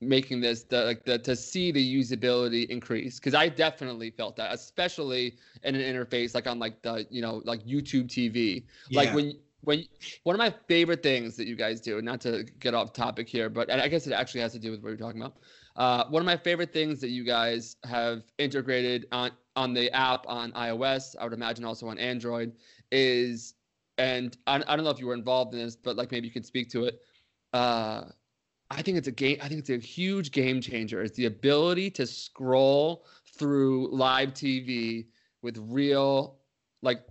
making 0.00 0.40
this 0.40 0.64
the, 0.64 0.84
like 0.84 1.04
the 1.04 1.18
to 1.18 1.36
see 1.36 1.70
the 1.70 2.00
usability 2.00 2.66
increase 2.68 3.18
because 3.18 3.34
i 3.34 3.48
definitely 3.48 4.10
felt 4.10 4.34
that 4.36 4.52
especially 4.52 5.36
in 5.62 5.74
an 5.74 5.82
interface 5.82 6.34
like 6.34 6.46
on 6.46 6.58
like 6.58 6.80
the 6.82 7.06
you 7.10 7.20
know 7.20 7.42
like 7.44 7.62
youtube 7.64 8.06
tv 8.06 8.64
yeah. 8.88 9.00
like 9.00 9.14
when 9.14 9.34
when 9.62 9.84
one 10.22 10.34
of 10.34 10.38
my 10.38 10.52
favorite 10.68 11.02
things 11.02 11.36
that 11.36 11.46
you 11.46 11.54
guys 11.54 11.82
do 11.82 12.00
not 12.00 12.20
to 12.20 12.44
get 12.60 12.74
off 12.74 12.94
topic 12.94 13.28
here 13.28 13.50
but 13.50 13.70
i 13.70 13.88
guess 13.88 14.06
it 14.06 14.12
actually 14.12 14.40
has 14.40 14.52
to 14.52 14.58
do 14.58 14.70
with 14.70 14.82
what 14.82 14.88
you're 14.88 14.98
talking 14.98 15.20
about 15.20 15.36
uh, 15.76 16.04
one 16.08 16.20
of 16.20 16.26
my 16.26 16.36
favorite 16.36 16.72
things 16.72 17.00
that 17.00 17.10
you 17.10 17.24
guys 17.24 17.76
have 17.84 18.22
integrated 18.38 19.06
on 19.12 19.30
on 19.54 19.74
the 19.74 19.90
app 19.94 20.24
on 20.26 20.50
ios 20.52 21.14
i 21.20 21.24
would 21.24 21.34
imagine 21.34 21.64
also 21.64 21.86
on 21.88 21.98
android 21.98 22.52
is 22.90 23.54
and 24.00 24.36
I, 24.46 24.56
I 24.66 24.76
don't 24.76 24.84
know 24.84 24.90
if 24.90 24.98
you 24.98 25.06
were 25.06 25.14
involved 25.14 25.52
in 25.52 25.60
this, 25.60 25.76
but 25.76 25.96
like 25.96 26.10
maybe 26.10 26.26
you 26.26 26.32
could 26.32 26.46
speak 26.46 26.70
to 26.70 26.84
it. 26.84 27.00
Uh, 27.52 28.04
I 28.70 28.82
think 28.82 28.96
it's 28.96 29.08
a 29.08 29.12
game. 29.12 29.38
I 29.42 29.48
think 29.48 29.60
it's 29.60 29.70
a 29.70 29.76
huge 29.76 30.30
game 30.30 30.60
changer. 30.60 31.02
It's 31.02 31.16
the 31.16 31.26
ability 31.26 31.90
to 31.92 32.06
scroll 32.06 33.04
through 33.36 33.88
live 33.92 34.32
TV 34.32 35.06
with 35.42 35.58
real, 35.58 36.38
like, 36.82 37.02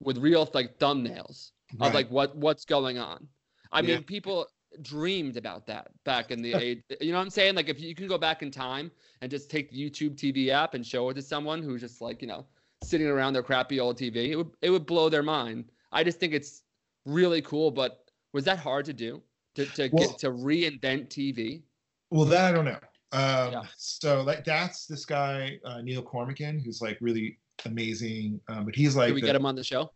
with 0.00 0.18
real 0.18 0.48
like 0.52 0.78
thumbnails 0.78 1.52
right. 1.78 1.88
of 1.88 1.94
like 1.94 2.10
what 2.10 2.36
what's 2.36 2.64
going 2.64 2.98
on. 2.98 3.26
I 3.72 3.80
yeah. 3.80 3.94
mean, 3.94 4.02
people 4.02 4.46
dreamed 4.82 5.36
about 5.36 5.66
that 5.68 5.88
back 6.04 6.30
in 6.30 6.42
the 6.42 6.52
age. 6.62 6.82
You 7.00 7.12
know 7.12 7.18
what 7.18 7.24
I'm 7.24 7.30
saying? 7.30 7.54
Like, 7.54 7.68
if 7.68 7.80
you 7.80 7.94
can 7.94 8.08
go 8.08 8.18
back 8.18 8.42
in 8.42 8.50
time 8.50 8.90
and 9.22 9.30
just 9.30 9.48
take 9.48 9.70
the 9.70 9.78
YouTube 9.78 10.16
TV 10.16 10.48
app 10.48 10.74
and 10.74 10.84
show 10.84 11.08
it 11.08 11.14
to 11.14 11.22
someone 11.22 11.62
who's 11.62 11.80
just 11.80 12.02
like 12.02 12.20
you 12.20 12.28
know 12.28 12.44
sitting 12.82 13.06
around 13.06 13.32
their 13.32 13.42
crappy 13.42 13.80
old 13.80 13.98
TV, 13.98 14.30
it 14.30 14.36
would 14.36 14.50
it 14.62 14.70
would 14.70 14.86
blow 14.86 15.08
their 15.08 15.22
mind. 15.22 15.66
I 15.92 16.04
just 16.04 16.18
think 16.18 16.32
it's 16.32 16.62
really 17.04 17.42
cool. 17.42 17.70
But 17.70 18.04
was 18.32 18.44
that 18.44 18.58
hard 18.58 18.84
to 18.86 18.92
do 18.92 19.22
to 19.54 19.66
to 19.66 19.88
well, 19.92 20.08
get 20.08 20.18
to 20.18 20.30
reinvent 20.30 21.08
TV? 21.08 21.62
Well, 22.10 22.24
that 22.26 22.44
I 22.44 22.52
don't 22.52 22.64
know. 22.64 22.78
Um, 23.12 23.52
yeah. 23.52 23.62
So 23.76 24.22
like 24.22 24.44
that's 24.44 24.86
this 24.86 25.04
guy 25.04 25.58
uh, 25.64 25.80
Neil 25.80 26.02
Cormican, 26.02 26.58
who's 26.58 26.80
like 26.80 26.98
really 27.00 27.38
amazing. 27.64 28.40
Um, 28.48 28.64
but 28.64 28.74
he's 28.74 28.96
like, 28.96 29.08
can 29.08 29.14
we 29.14 29.20
the, 29.20 29.26
get 29.28 29.36
him 29.36 29.46
on 29.46 29.54
the 29.54 29.64
show? 29.64 29.90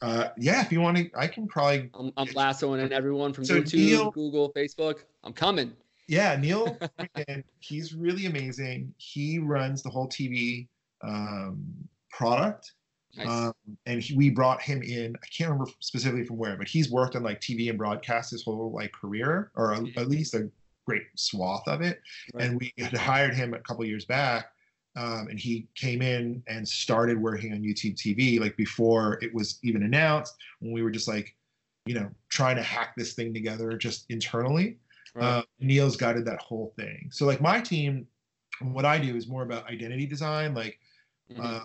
Uh, 0.00 0.28
yeah, 0.36 0.62
if 0.62 0.70
you 0.70 0.80
want 0.80 0.96
to, 0.96 1.10
I 1.16 1.26
can 1.26 1.48
probably. 1.48 1.90
I'm, 1.94 2.12
I'm 2.16 2.28
lassoing 2.34 2.80
in 2.80 2.92
everyone 2.92 3.32
from 3.32 3.44
so 3.44 3.54
YouTube, 3.54 3.74
Neil, 3.74 4.10
Google, 4.10 4.52
Facebook. 4.52 5.00
I'm 5.24 5.32
coming. 5.32 5.72
Yeah, 6.06 6.36
Neil, 6.36 6.78
he's 7.60 7.94
really 7.94 8.26
amazing. 8.26 8.94
He 8.96 9.38
runs 9.38 9.82
the 9.82 9.90
whole 9.90 10.08
TV 10.08 10.68
um, 11.02 11.62
product. 12.10 12.72
Nice. 13.16 13.28
Um, 13.28 13.52
and 13.86 14.02
he, 14.02 14.14
we 14.14 14.30
brought 14.30 14.60
him 14.62 14.82
in. 14.82 15.16
I 15.16 15.26
can't 15.26 15.50
remember 15.50 15.70
specifically 15.80 16.24
from 16.24 16.36
where, 16.36 16.56
but 16.56 16.68
he's 16.68 16.90
worked 16.90 17.16
on 17.16 17.22
like 17.22 17.40
TV 17.40 17.68
and 17.68 17.78
broadcast 17.78 18.30
his 18.30 18.44
whole 18.44 18.72
like 18.72 18.92
career, 18.92 19.50
or 19.56 19.72
a, 19.72 19.84
at 19.96 20.08
least 20.08 20.34
a 20.34 20.50
great 20.86 21.02
swath 21.16 21.66
of 21.66 21.80
it. 21.80 22.00
Right. 22.34 22.44
And 22.44 22.60
we 22.60 22.72
had 22.78 22.92
hired 22.92 23.34
him 23.34 23.54
a 23.54 23.58
couple 23.60 23.84
years 23.84 24.04
back, 24.04 24.52
um, 24.96 25.28
and 25.28 25.38
he 25.38 25.68
came 25.74 26.02
in 26.02 26.42
and 26.48 26.66
started 26.68 27.20
working 27.20 27.52
on 27.52 27.60
YouTube 27.60 27.96
TV 27.96 28.40
like 28.40 28.56
before 28.56 29.18
it 29.22 29.32
was 29.34 29.58
even 29.62 29.82
announced. 29.82 30.34
When 30.60 30.72
we 30.72 30.82
were 30.82 30.90
just 30.90 31.08
like, 31.08 31.34
you 31.86 31.94
know, 31.94 32.10
trying 32.28 32.56
to 32.56 32.62
hack 32.62 32.94
this 32.96 33.14
thing 33.14 33.32
together 33.32 33.76
just 33.76 34.06
internally. 34.10 34.78
Right. 35.14 35.24
Uh, 35.24 35.42
Neil's 35.58 35.96
guided 35.96 36.24
that 36.26 36.40
whole 36.40 36.72
thing. 36.76 37.08
So 37.10 37.26
like 37.26 37.40
my 37.40 37.60
team, 37.60 38.06
what 38.60 38.84
I 38.84 38.98
do 38.98 39.16
is 39.16 39.28
more 39.28 39.42
about 39.42 39.68
identity 39.68 40.06
design, 40.06 40.54
like, 40.54 40.78
mm-hmm. 41.30 41.40
uh, 41.42 41.60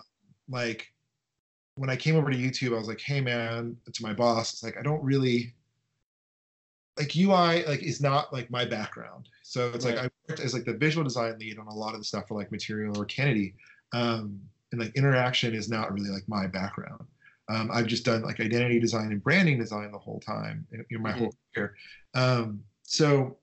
like 0.48 0.92
when 1.76 1.90
I 1.90 1.96
came 1.96 2.16
over 2.16 2.30
to 2.30 2.36
YouTube, 2.36 2.74
I 2.74 2.78
was 2.78 2.88
like, 2.88 3.00
hey 3.00 3.20
man, 3.20 3.76
to 3.92 4.02
my 4.02 4.12
boss, 4.12 4.52
it's 4.52 4.62
like 4.62 4.76
I 4.78 4.82
don't 4.82 5.02
really 5.02 5.54
like 6.98 7.16
UI 7.16 7.64
like 7.66 7.82
is 7.82 8.00
not 8.00 8.32
like 8.32 8.50
my 8.50 8.64
background. 8.64 9.28
So 9.42 9.70
it's 9.74 9.84
right. 9.84 9.96
like 9.96 10.04
I 10.04 10.10
worked 10.28 10.40
as 10.40 10.54
like 10.54 10.64
the 10.64 10.74
visual 10.74 11.02
design 11.04 11.38
lead 11.38 11.58
on 11.58 11.66
a 11.66 11.74
lot 11.74 11.94
of 11.94 12.00
the 12.00 12.04
stuff 12.04 12.28
for 12.28 12.38
like 12.38 12.52
Material 12.52 12.96
or 12.96 13.04
Kennedy. 13.04 13.54
Um, 13.92 14.40
and 14.72 14.80
like 14.80 14.94
interaction 14.96 15.54
is 15.54 15.68
not 15.68 15.92
really 15.92 16.10
like 16.10 16.28
my 16.28 16.46
background. 16.46 17.04
Um, 17.48 17.70
I've 17.72 17.86
just 17.86 18.04
done 18.04 18.22
like 18.22 18.40
identity 18.40 18.80
design 18.80 19.12
and 19.12 19.22
branding 19.22 19.58
design 19.58 19.92
the 19.92 19.98
whole 19.98 20.20
time 20.20 20.66
in, 20.72 20.84
in 20.90 21.02
my 21.02 21.10
mm-hmm. 21.10 21.18
whole 21.20 21.34
career. 21.54 21.74
Um, 22.14 22.62
so 22.82 23.36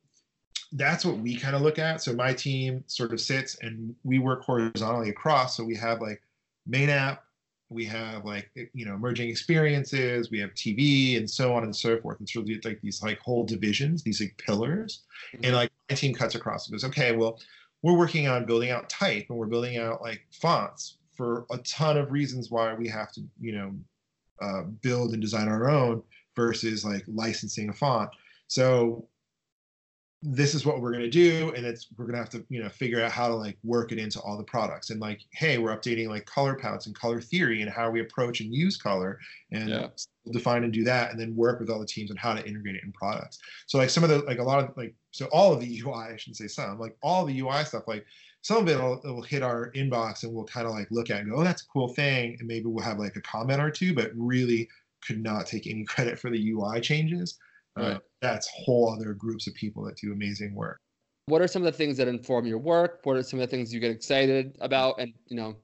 that's 0.74 1.06
what 1.06 1.18
we 1.18 1.36
kind 1.36 1.56
of 1.56 1.62
look 1.62 1.80
at. 1.80 2.02
So 2.02 2.14
my 2.14 2.34
team 2.34 2.84
sort 2.88 3.14
of 3.14 3.22
sits 3.22 3.58
and 3.62 3.94
we 4.04 4.20
work 4.20 4.44
horizontally 4.44 5.10
across. 5.10 5.56
So 5.56 5.64
we 5.64 5.76
have 5.76 6.02
like 6.02 6.22
main 6.66 6.90
app, 6.90 7.24
we 7.70 7.86
have 7.86 8.26
like 8.26 8.50
you 8.74 8.86
know 8.86 8.96
emerging 8.96 9.30
experiences. 9.30 10.30
We 10.30 10.40
have 10.40 10.52
tv 10.52 11.18
and 11.18 11.30
so 11.30 11.54
on 11.54 11.64
and 11.64 11.76
so 11.76 12.00
forth. 12.00 12.20
And 12.20 12.28
it's 12.28 12.36
really 12.36 12.60
like 12.64 12.82
these 12.82 13.02
like 13.02 13.20
whole 13.20 13.46
divisions 13.46 14.04
these 14.04 14.20
like 14.20 14.36
pillars. 14.38 15.04
Mm-hmm. 15.34 15.46
and 15.46 15.56
like 15.56 15.72
my 15.90 15.96
team 15.96 16.14
cuts 16.14 16.36
across. 16.36 16.68
And 16.68 16.74
goes 16.74 16.84
okay 16.86 17.16
well 17.16 17.40
we're 17.82 17.98
working 17.98 18.28
on 18.28 18.46
building 18.46 18.70
out 18.70 18.90
type 18.90 19.26
and 19.30 19.38
we're 19.38 19.48
building 19.48 19.78
out 19.78 20.02
like 20.02 20.22
fonts 20.32 20.98
for 21.16 21.46
a 21.52 21.58
ton 21.60 21.98
of 21.98 22.12
reasons 22.12 22.52
why 22.52 22.74
we 22.74 22.88
have 22.88 23.12
to 23.14 23.22
you 23.40 23.54
know 23.54 23.74
uh, 24.42 24.64
build 24.82 25.14
and 25.14 25.22
design 25.22 25.48
our 25.48 25.70
own 25.70 26.04
versus 26.36 26.84
like 26.84 27.04
licensing 27.08 27.70
a 27.70 27.74
font. 27.74 28.10
So 28.48 29.08
this 30.24 30.54
is 30.54 30.66
what 30.66 30.82
we're 30.82 30.92
going 30.92 31.04
to 31.04 31.10
do 31.10 31.52
and 31.56 31.66
it's 31.66 31.88
we're 31.98 32.06
going 32.06 32.14
to 32.14 32.20
have 32.20 32.30
to 32.30 32.46
you 32.50 32.62
know 32.62 32.70
figure 32.70 33.02
out 33.02 33.12
how 33.12 33.28
to 33.28 33.36
like 33.36 33.58
work 33.64 33.92
it 33.92 33.98
into 33.98 34.20
all 34.20 34.38
the 34.38 34.44
products 34.44 34.92
and 34.92 35.00
like 35.00 35.22
hey 35.32 35.58
we're 35.58 35.76
updating 35.76 36.08
like 36.08 36.26
color 36.26 36.56
palettes 36.56 36.86
and 36.86 36.96
color 36.96 37.20
theory 37.20 37.62
and 37.62 37.72
how 37.72 37.90
we 37.90 38.02
approach 38.02 38.40
and 38.40 38.54
use 38.54 38.78
color 38.78 39.20
and 39.52 39.70
yeah. 39.70 39.88
define 40.32 40.64
and 40.64 40.74
do 40.74 40.84
that 40.84 41.10
and 41.10 41.20
then 41.20 41.36
work 41.36 41.60
with 41.60 41.70
all 41.70 41.80
the 41.80 41.86
teams 41.86 42.12
on 42.12 42.18
how 42.18 42.34
to 42.34 42.48
integrate 42.48 42.76
it 42.76 42.84
in 42.84 42.92
products 42.92 43.40
so 43.66 43.80
like 43.80 43.90
some 43.90 44.04
of 44.04 44.10
the 44.10 44.20
like 44.20 44.38
a 44.38 44.44
lot 44.44 44.64
of 44.64 44.78
like 44.78 44.94
so 45.10 45.26
all 45.32 45.54
of 45.54 45.60
the 45.60 45.82
ui 45.86 45.94
i 45.94 46.16
shouldn't 46.16 46.38
say 46.38 46.48
some 46.48 46.80
like 46.80 46.96
all 47.02 47.26
the 47.26 47.40
ui 47.40 47.64
stuff 47.64 47.88
like 47.88 48.06
some 48.44 48.58
of 48.58 48.68
it 48.68 48.80
will, 48.80 49.00
will 49.04 49.22
hit 49.22 49.44
our 49.44 49.72
inbox 49.72 50.24
and 50.24 50.34
we'll 50.34 50.46
kind 50.46 50.68
of 50.68 50.74
like 50.74 50.88
look 50.92 51.10
at 51.10 51.22
and 51.22 51.32
go 51.32 51.38
oh 51.38 51.44
that's 51.44 51.64
a 51.64 51.68
cool 51.68 51.88
thing 51.88 52.36
and 52.40 52.48
maybe 52.48 52.66
we'll 52.66 52.84
have 52.84 53.00
like 53.00 53.16
a 53.16 53.22
comment 53.22 53.62
or 53.62 53.72
two 53.72 53.94
but 53.94 54.12
really 54.16 54.68
could 55.06 55.22
not 55.22 55.48
take 55.48 55.68
any 55.68 55.84
credit 55.86 56.20
for 56.20 56.30
the 56.30 56.52
ui 56.52 56.80
changes. 56.82 57.40
Uh, 57.76 57.98
that's 58.22 58.50
whole 58.54 58.90
other 58.90 59.14
groups 59.14 59.48
of 59.48 59.54
people 59.56 59.84
that 59.86 59.98
do 59.98 60.12
amazing 60.12 60.54
work. 60.54 60.80
What 61.28 61.42
are 61.42 61.48
some 61.48 61.62
of 61.62 61.72
the 61.72 61.78
things 61.78 61.98
that 61.98 62.08
inform 62.08 62.46
your 62.46 62.58
work? 62.58 63.00
What 63.04 63.16
are 63.16 63.24
some 63.24 63.40
of 63.40 63.50
the 63.50 63.56
things 63.56 63.74
you 63.74 63.80
get 63.80 63.92
excited 63.92 64.58
about? 64.60 65.00
And 65.00 65.14
you 65.28 65.38
know, 65.38 65.56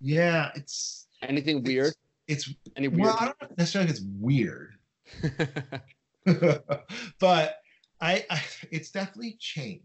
yeah, 0.00 0.50
it's 0.54 1.06
anything 1.22 1.58
it's, 1.58 1.68
weird. 1.68 1.94
It's 2.28 2.52
any 2.76 2.88
weird. 2.88 3.02
Well, 3.02 3.16
I 3.18 3.24
don't 3.26 3.58
necessarily 3.58 3.92
think 3.92 3.98
it's 3.98 4.06
weird, 4.20 4.74
but 7.18 7.56
I, 8.00 8.24
I, 8.30 8.42
it's 8.70 8.90
definitely 8.90 9.36
changed. 9.38 9.84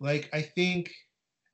Like 0.00 0.28
I 0.32 0.42
think, 0.42 0.92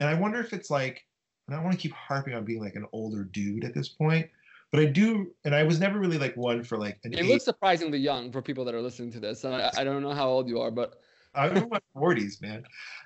and 0.00 0.08
I 0.08 0.14
wonder 0.14 0.40
if 0.40 0.52
it's 0.52 0.70
like, 0.70 1.04
and 1.46 1.56
I 1.56 1.62
want 1.62 1.72
to 1.72 1.80
keep 1.80 1.92
harping 1.92 2.34
on 2.34 2.44
being 2.44 2.60
like 2.60 2.74
an 2.74 2.86
older 2.92 3.24
dude 3.24 3.64
at 3.64 3.74
this 3.74 3.88
point, 3.88 4.28
but 4.74 4.82
I 4.82 4.87
do, 4.87 5.30
and 5.44 5.54
I 5.54 5.62
was 5.62 5.78
never 5.78 6.00
really 6.00 6.18
like 6.18 6.37
one 6.37 6.64
for 6.64 6.76
like 6.76 6.98
an. 7.04 7.12
It 7.12 7.20
eight. 7.20 7.26
looks 7.26 7.44
surprisingly 7.44 8.00
young 8.00 8.32
for 8.32 8.42
people 8.42 8.64
that 8.64 8.74
are 8.74 8.82
listening 8.82 9.12
to 9.12 9.20
this. 9.20 9.44
And 9.44 9.54
I, 9.54 9.70
I 9.76 9.84
don't 9.84 10.02
know 10.02 10.10
how 10.10 10.28
old 10.28 10.48
you 10.48 10.60
are, 10.60 10.72
but 10.72 10.94
I'm 11.37 11.56
in 11.56 11.68
my 11.68 11.78
40s, 11.96 12.42
man. 12.42 12.64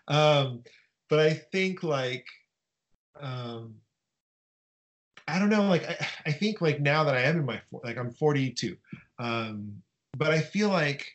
Um, 0.09 0.63
but 1.11 1.19
I 1.19 1.35
think 1.35 1.83
like, 1.83 2.25
um, 3.21 3.75
I 5.27 5.39
don't 5.39 5.51
know, 5.51 5.65
like 5.65 5.87
I, 5.87 6.09
I 6.25 6.33
think 6.33 6.63
like 6.63 6.81
now 6.81 7.05
that 7.05 7.15
I 7.15 7.21
am 7.25 7.37
in 7.37 7.45
my 7.45 7.61
like 7.85 7.99
I'm 7.99 8.13
42, 8.13 8.75
um, 9.19 9.83
but 10.17 10.31
I 10.31 10.41
feel 10.41 10.71
like 10.71 11.07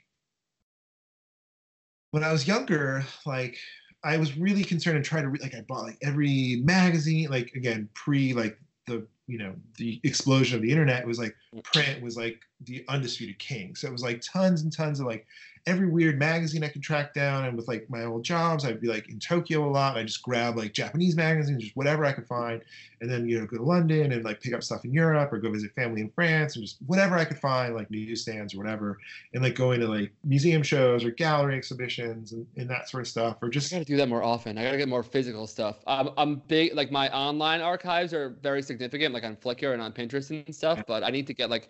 when 2.12 2.24
I 2.24 2.32
was 2.32 2.48
younger, 2.48 3.04
like 3.26 3.58
I 4.04 4.18
was 4.18 4.38
really 4.38 4.64
concerned 4.64 4.98
and 4.98 5.06
trying 5.06 5.24
to 5.24 5.30
re- 5.30 5.40
like 5.42 5.56
I 5.56 5.62
bought 5.62 5.86
like 5.86 5.98
every 6.04 6.62
magazine, 6.64 7.32
like 7.32 7.54
again 7.56 7.90
pre 7.96 8.34
like 8.34 8.60
the 8.86 9.08
you 9.28 9.38
know 9.38 9.54
the 9.78 10.00
explosion 10.04 10.56
of 10.56 10.62
the 10.62 10.70
internet 10.70 11.06
was 11.08 11.20
like 11.20 11.36
mm. 11.54 11.64
print 11.64 12.02
was 12.02 12.18
like 12.18 12.42
the 12.66 12.84
undisputed 12.88 13.40
king. 13.40 13.76
So 13.76 13.88
it 13.88 13.92
was 13.92 14.04
like 14.04 14.22
tons 14.22 14.62
and 14.62 14.72
tons 14.72 15.00
of 15.00 15.06
like 15.06 15.26
every 15.66 15.88
weird 15.88 16.20
magazine 16.20 16.64
I 16.64 16.68
could 16.68 16.84
track 16.84 17.14
down. 17.14 17.46
And 17.46 17.56
with 17.56 17.68
like 17.68 17.90
my 17.90 18.04
old 18.04 18.24
jobs, 18.24 18.66
I'd 18.66 18.82
be 18.82 18.88
like 18.88 19.10
in 19.10 19.20
Tokyo 19.20 19.68
a 19.68 19.72
lot. 19.72 19.98
I 19.98 20.04
just 20.04 20.22
grab 20.22 20.58
like 20.58 20.74
Japanese 20.74 21.16
magazines, 21.16 21.64
just 21.64 21.76
whatever 21.76 22.04
I 22.06 22.12
could 22.12 22.28
find, 22.28 22.62
and 23.02 23.10
then 23.10 23.28
you 23.28 23.40
know 23.40 23.46
go 23.46 23.58
to 23.58 23.64
London 23.64 24.12
and 24.12 24.24
like 24.26 24.42
pick 24.42 24.54
up 24.54 24.64
stuff 24.64 24.84
in 24.84 24.94
Europe 24.94 25.32
or 25.32 25.40
go 25.40 25.52
visit 25.52 25.74
family 25.74 26.02
in 26.02 26.10
France 26.10 26.56
and 26.56 26.66
just 26.66 26.78
whatever 26.86 27.18
I 27.18 27.26
could 27.26 27.40
find, 27.40 27.76
like 27.76 27.90
newsstands 27.90 28.54
or 28.54 28.58
whatever, 28.58 28.98
and 29.34 29.42
like 29.42 29.56
going 29.56 29.80
to 29.80 29.88
like 29.88 30.12
museum 30.24 30.64
shows 30.64 31.06
or 31.06 31.12
gallery 31.12 31.56
exhibitions 31.56 32.34
and, 32.34 32.46
and 32.58 32.70
that 32.70 32.90
sort 32.90 33.02
of 33.02 33.08
stuff. 33.08 33.38
Or 33.42 33.50
just 33.50 33.72
I 33.72 33.78
gotta 33.78 33.86
do 33.86 33.98
that 33.98 34.10
more 34.10 34.24
often. 34.24 34.58
I 34.58 34.64
gotta 34.64 34.78
get 34.78 34.90
more 34.90 35.04
physical 35.04 35.48
stuff. 35.48 35.78
I'm, 35.88 36.10
I'm 36.18 36.42
big 36.48 36.76
like 36.76 36.92
my 36.92 37.10
online 37.10 37.62
archives 37.62 38.14
are 38.14 38.38
very 38.42 38.62
significant, 38.62 39.14
like 39.14 39.24
on 39.24 39.38
Flickr 39.38 39.74
and 39.74 39.82
on 39.82 39.94
Pinterest 39.94 40.30
and 40.30 40.54
stuff. 40.54 40.84
But 40.88 41.04
I 41.04 41.10
need 41.10 41.28
to 41.28 41.34
get 41.34 41.50
like 41.50 41.70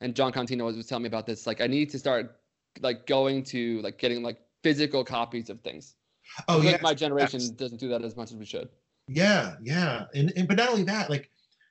and 0.00 0.14
Jon 0.14 0.32
Contino 0.32 0.64
was 0.64 0.86
telling 0.86 1.02
me 1.02 1.08
about 1.08 1.26
this. 1.26 1.46
Like, 1.46 1.60
I 1.60 1.66
need 1.66 1.90
to 1.90 1.98
start 1.98 2.39
like 2.80 3.06
going 3.06 3.42
to 3.44 3.80
like 3.82 3.98
getting 3.98 4.22
like 4.22 4.38
physical 4.62 5.04
copies 5.04 5.50
of 5.50 5.60
things. 5.60 5.94
Oh 6.48 6.62
yeah, 6.62 6.72
like 6.72 6.82
my 6.82 6.94
generation 6.94 7.40
yes. 7.40 7.50
doesn't 7.50 7.78
do 7.78 7.88
that 7.88 8.04
as 8.04 8.16
much 8.16 8.30
as 8.30 8.36
we 8.36 8.44
should. 8.44 8.68
Yeah, 9.08 9.56
yeah, 9.62 10.04
and, 10.14 10.32
and 10.36 10.46
but 10.46 10.56
not 10.56 10.68
only 10.68 10.84
that, 10.84 11.10
like 11.10 11.30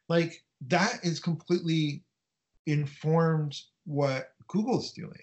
like 0.10 0.44
that 0.68 1.00
is 1.04 1.20
completely 1.20 2.04
informed 2.66 3.60
what 3.86 4.34
Google's 4.48 4.92
doing. 4.92 5.14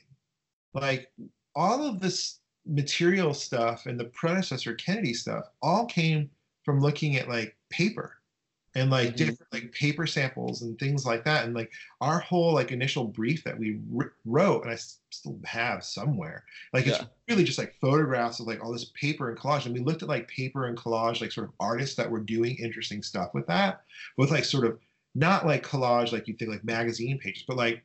Like 0.72 1.10
all 1.54 1.86
of 1.86 2.00
this 2.00 2.40
material 2.66 3.32
stuff 3.34 3.86
and 3.86 3.98
the 3.98 4.06
predecessor 4.06 4.74
Kennedy 4.74 5.14
stuff 5.14 5.44
all 5.62 5.86
came 5.86 6.30
from 6.64 6.80
looking 6.80 7.16
at 7.16 7.28
like 7.28 7.56
paper 7.70 8.16
and 8.76 8.90
like 8.90 9.08
mm-hmm. 9.08 9.16
different 9.16 9.52
like 9.52 9.72
paper 9.72 10.06
samples 10.06 10.60
and 10.60 10.78
things 10.78 11.06
like 11.06 11.24
that 11.24 11.44
and 11.44 11.54
like 11.54 11.72
our 12.02 12.20
whole 12.20 12.52
like 12.52 12.72
initial 12.72 13.04
brief 13.04 13.42
that 13.42 13.58
we 13.58 13.80
r- 13.98 14.12
wrote 14.26 14.62
and 14.62 14.70
i 14.70 14.76
still 15.10 15.38
have 15.44 15.82
somewhere 15.82 16.44
like 16.74 16.86
it's 16.86 17.02
really 17.28 17.42
just 17.42 17.58
like 17.58 17.74
photographs 17.80 18.38
of 18.38 18.46
like 18.46 18.62
all 18.62 18.72
this 18.72 18.92
paper 18.94 19.30
and 19.30 19.38
collage 19.38 19.64
and 19.64 19.74
we 19.74 19.80
looked 19.80 20.02
at 20.02 20.08
like 20.08 20.28
paper 20.28 20.66
and 20.66 20.76
collage 20.76 21.22
like 21.22 21.32
sort 21.32 21.48
of 21.48 21.54
artists 21.58 21.96
that 21.96 22.10
were 22.10 22.20
doing 22.20 22.54
interesting 22.56 23.02
stuff 23.02 23.30
with 23.32 23.46
that 23.46 23.82
with 24.18 24.30
like 24.30 24.44
sort 24.44 24.66
of 24.66 24.78
not 25.14 25.46
like 25.46 25.66
collage 25.66 26.12
like 26.12 26.28
you 26.28 26.34
think 26.34 26.50
like 26.50 26.62
magazine 26.62 27.18
pages 27.18 27.44
but 27.48 27.56
like 27.56 27.82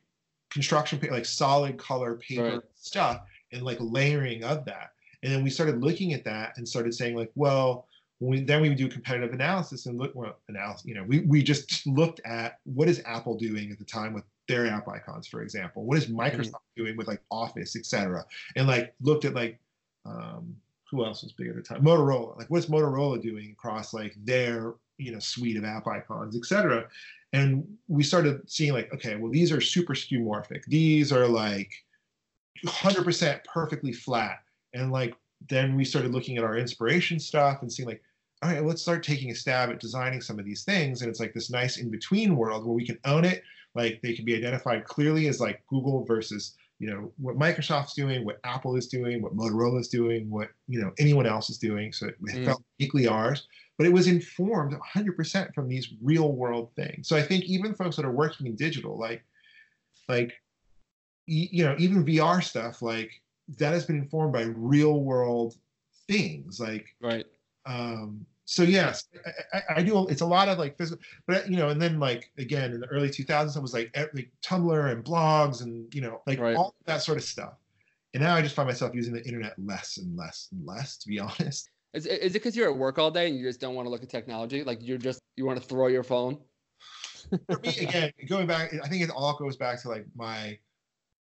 construction 0.50 0.98
paper 0.98 1.14
like 1.14 1.24
solid 1.24 1.78
color 1.78 2.16
paper 2.16 2.56
right. 2.56 2.62
stuff 2.74 3.22
and 3.52 3.62
like 3.62 3.78
layering 3.80 4.44
of 4.44 4.66
that 4.66 4.90
and 5.22 5.32
then 5.32 5.42
we 5.42 5.48
started 5.48 5.82
looking 5.82 6.12
at 6.12 6.24
that 6.24 6.52
and 6.58 6.68
started 6.68 6.92
saying 6.92 7.16
like 7.16 7.30
well 7.34 7.86
we, 8.30 8.40
then 8.40 8.62
we 8.62 8.68
would 8.68 8.78
do 8.78 8.88
competitive 8.88 9.32
analysis 9.32 9.86
and 9.86 9.98
look 9.98 10.12
well 10.14 10.36
analysis 10.48 10.86
you 10.86 10.94
know 10.94 11.04
we, 11.04 11.20
we 11.20 11.42
just 11.42 11.86
looked 11.86 12.20
at 12.24 12.58
what 12.64 12.88
is 12.88 13.02
apple 13.04 13.36
doing 13.36 13.70
at 13.70 13.78
the 13.78 13.84
time 13.84 14.12
with 14.12 14.24
their 14.48 14.66
app 14.66 14.88
icons 14.88 15.26
for 15.26 15.42
example? 15.42 15.84
What 15.84 15.98
is 15.98 16.06
mm-hmm. 16.06 16.20
microsoft 16.20 16.50
mm-hmm. 16.50 16.84
doing 16.84 16.96
with 16.96 17.08
like 17.08 17.22
office 17.30 17.76
etc 17.76 18.24
and 18.56 18.66
like 18.66 18.94
looked 19.00 19.24
at 19.24 19.34
like 19.34 19.58
um, 20.04 20.56
who 20.90 21.04
else 21.04 21.22
was 21.22 21.32
big 21.32 21.48
at 21.48 21.54
the 21.54 21.62
time? 21.62 21.82
Motorola. 21.82 22.36
Like 22.36 22.50
what's 22.50 22.66
motorola 22.66 23.20
doing 23.20 23.52
across 23.52 23.94
like 23.94 24.14
their 24.24 24.74
you 24.98 25.12
know 25.12 25.18
suite 25.18 25.56
of 25.56 25.64
app 25.64 25.86
icons 25.86 26.36
etc 26.36 26.86
and 27.32 27.66
we 27.88 28.02
started 28.02 28.48
seeing 28.48 28.72
like 28.72 28.92
okay 28.92 29.16
well 29.16 29.30
these 29.30 29.52
are 29.52 29.60
super 29.60 29.94
skeuomorphic. 29.94 30.64
These 30.66 31.12
are 31.12 31.26
like 31.26 31.72
100% 32.66 33.44
perfectly 33.44 33.92
flat. 33.92 34.40
And 34.74 34.92
like 34.92 35.14
then 35.48 35.76
we 35.76 35.84
started 35.84 36.12
looking 36.12 36.36
at 36.36 36.44
our 36.44 36.56
inspiration 36.56 37.18
stuff 37.18 37.62
and 37.62 37.72
seeing 37.72 37.88
like 37.88 38.02
all 38.42 38.50
right, 38.50 38.64
let's 38.64 38.82
start 38.82 39.04
taking 39.04 39.30
a 39.30 39.34
stab 39.34 39.70
at 39.70 39.78
designing 39.78 40.20
some 40.20 40.38
of 40.38 40.44
these 40.44 40.64
things. 40.64 41.02
And 41.02 41.10
it's 41.10 41.20
like 41.20 41.32
this 41.32 41.50
nice 41.50 41.76
in 41.76 41.90
between 41.90 42.36
world 42.36 42.66
where 42.66 42.74
we 42.74 42.86
can 42.86 42.98
own 43.04 43.24
it. 43.24 43.42
Like 43.74 44.00
they 44.02 44.14
can 44.14 44.24
be 44.24 44.36
identified 44.36 44.84
clearly 44.84 45.28
as 45.28 45.40
like 45.40 45.62
Google 45.68 46.04
versus, 46.04 46.56
you 46.78 46.90
know, 46.90 47.12
what 47.18 47.36
Microsoft's 47.36 47.94
doing, 47.94 48.24
what 48.24 48.40
Apple 48.44 48.76
is 48.76 48.88
doing, 48.88 49.22
what 49.22 49.36
Motorola 49.36 49.80
is 49.80 49.88
doing, 49.88 50.28
what, 50.28 50.48
you 50.66 50.80
know, 50.80 50.90
anyone 50.98 51.26
else 51.26 51.50
is 51.50 51.58
doing. 51.58 51.92
So 51.92 52.08
it 52.08 52.20
mm. 52.20 52.44
felt 52.44 52.62
uniquely 52.78 53.06
ours, 53.06 53.46
but 53.78 53.86
it 53.86 53.92
was 53.92 54.08
informed 54.08 54.74
100% 54.94 55.54
from 55.54 55.68
these 55.68 55.94
real 56.02 56.32
world 56.32 56.70
things. 56.74 57.08
So 57.08 57.16
I 57.16 57.22
think 57.22 57.44
even 57.44 57.74
folks 57.74 57.96
that 57.96 58.04
are 58.04 58.12
working 58.12 58.46
in 58.46 58.56
digital, 58.56 58.98
like, 58.98 59.24
like, 60.08 60.32
you 61.26 61.64
know, 61.64 61.76
even 61.78 62.04
VR 62.04 62.42
stuff, 62.42 62.82
like 62.82 63.12
that 63.58 63.72
has 63.72 63.86
been 63.86 63.96
informed 63.96 64.32
by 64.32 64.42
real 64.42 65.00
world 65.00 65.54
things 66.08 66.58
like 66.58 66.86
right 67.00 67.26
um 67.66 68.26
so 68.52 68.64
yes, 68.64 69.08
I, 69.54 69.76
I, 69.76 69.82
do. 69.82 70.06
It's 70.08 70.20
a 70.20 70.26
lot 70.26 70.48
of 70.48 70.58
like 70.58 70.76
physical, 70.76 71.02
but 71.26 71.48
you 71.50 71.56
know, 71.56 71.70
and 71.70 71.80
then 71.80 71.98
like 71.98 72.30
again 72.36 72.72
in 72.72 72.80
the 72.80 72.86
early 72.88 73.08
2000s, 73.08 73.56
it 73.56 73.62
was 73.62 73.72
like, 73.72 73.90
like 73.96 74.30
Tumblr 74.44 74.92
and 74.92 75.02
blogs 75.02 75.62
and 75.62 75.92
you 75.94 76.02
know, 76.02 76.20
like 76.26 76.38
right. 76.38 76.54
all 76.54 76.74
that 76.84 77.00
sort 77.00 77.16
of 77.16 77.24
stuff. 77.24 77.54
And 78.12 78.22
now 78.22 78.34
I 78.34 78.42
just 78.42 78.54
find 78.54 78.68
myself 78.68 78.94
using 78.94 79.14
the 79.14 79.24
internet 79.24 79.54
less 79.56 79.96
and 79.96 80.14
less 80.18 80.50
and 80.52 80.66
less, 80.66 80.98
to 80.98 81.08
be 81.08 81.18
honest. 81.18 81.70
Is, 81.94 82.04
is 82.04 82.32
it 82.32 82.32
because 82.34 82.54
you're 82.54 82.70
at 82.70 82.76
work 82.76 82.98
all 82.98 83.10
day 83.10 83.26
and 83.26 83.38
you 83.38 83.46
just 83.46 83.58
don't 83.58 83.74
want 83.74 83.86
to 83.86 83.90
look 83.90 84.02
at 84.02 84.10
technology? 84.10 84.64
Like 84.64 84.80
you're 84.82 84.98
just 84.98 85.22
you 85.36 85.46
want 85.46 85.58
to 85.58 85.66
throw 85.66 85.86
your 85.86 86.02
phone? 86.02 86.38
For 87.50 87.58
me, 87.60 87.70
again, 87.78 88.12
going 88.28 88.46
back, 88.46 88.74
I 88.84 88.88
think 88.88 89.02
it 89.02 89.08
all 89.08 89.34
goes 89.38 89.56
back 89.56 89.80
to 89.80 89.88
like 89.88 90.04
my 90.14 90.58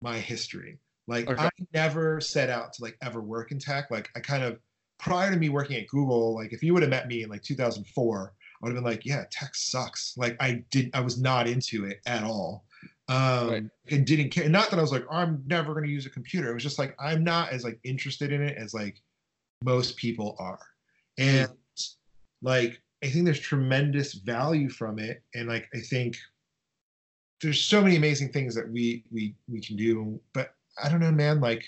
my 0.02 0.18
history. 0.18 0.80
Like 1.06 1.30
okay. 1.30 1.44
I 1.44 1.50
never 1.72 2.20
set 2.20 2.50
out 2.50 2.74
to 2.74 2.82
like 2.82 2.98
ever 3.00 3.22
work 3.22 3.52
in 3.52 3.58
tech. 3.58 3.90
Like 3.90 4.10
I 4.14 4.20
kind 4.20 4.44
of 4.44 4.58
prior 4.98 5.30
to 5.30 5.36
me 5.36 5.48
working 5.48 5.76
at 5.76 5.88
Google, 5.88 6.34
like 6.34 6.52
if 6.52 6.62
you 6.62 6.72
would 6.74 6.82
have 6.82 6.90
met 6.90 7.08
me 7.08 7.22
in 7.22 7.30
like 7.30 7.42
2004, 7.42 8.32
I 8.32 8.66
would 8.66 8.74
have 8.74 8.82
been 8.82 8.90
like, 8.90 9.04
yeah, 9.04 9.24
tech 9.30 9.54
sucks. 9.54 10.16
Like 10.16 10.36
I 10.40 10.64
did, 10.70 10.90
I 10.94 11.00
was 11.00 11.20
not 11.20 11.46
into 11.46 11.84
it 11.84 12.00
at 12.06 12.24
all. 12.24 12.64
Um, 13.08 13.50
right. 13.50 13.64
and 13.90 14.04
didn't 14.04 14.30
care. 14.30 14.48
Not 14.48 14.70
that 14.70 14.78
I 14.78 14.82
was 14.82 14.90
like, 14.90 15.04
oh, 15.08 15.16
I'm 15.16 15.42
never 15.46 15.74
going 15.74 15.84
to 15.84 15.90
use 15.90 16.06
a 16.06 16.10
computer. 16.10 16.50
It 16.50 16.54
was 16.54 16.62
just 16.62 16.78
like, 16.78 16.96
I'm 16.98 17.22
not 17.22 17.50
as 17.50 17.62
like 17.62 17.78
interested 17.84 18.32
in 18.32 18.42
it 18.42 18.56
as 18.58 18.74
like 18.74 19.00
most 19.62 19.96
people 19.96 20.34
are. 20.38 20.58
And 21.18 21.48
like, 22.42 22.80
I 23.04 23.08
think 23.08 23.24
there's 23.24 23.40
tremendous 23.40 24.14
value 24.14 24.68
from 24.68 24.98
it. 24.98 25.22
And 25.34 25.48
like, 25.48 25.68
I 25.74 25.78
think 25.78 26.16
there's 27.40 27.60
so 27.60 27.80
many 27.80 27.96
amazing 27.96 28.30
things 28.32 28.54
that 28.54 28.68
we, 28.68 29.04
we, 29.12 29.34
we 29.48 29.60
can 29.60 29.76
do, 29.76 30.18
but 30.32 30.54
I 30.82 30.88
don't 30.88 31.00
know, 31.00 31.12
man, 31.12 31.40
like, 31.40 31.64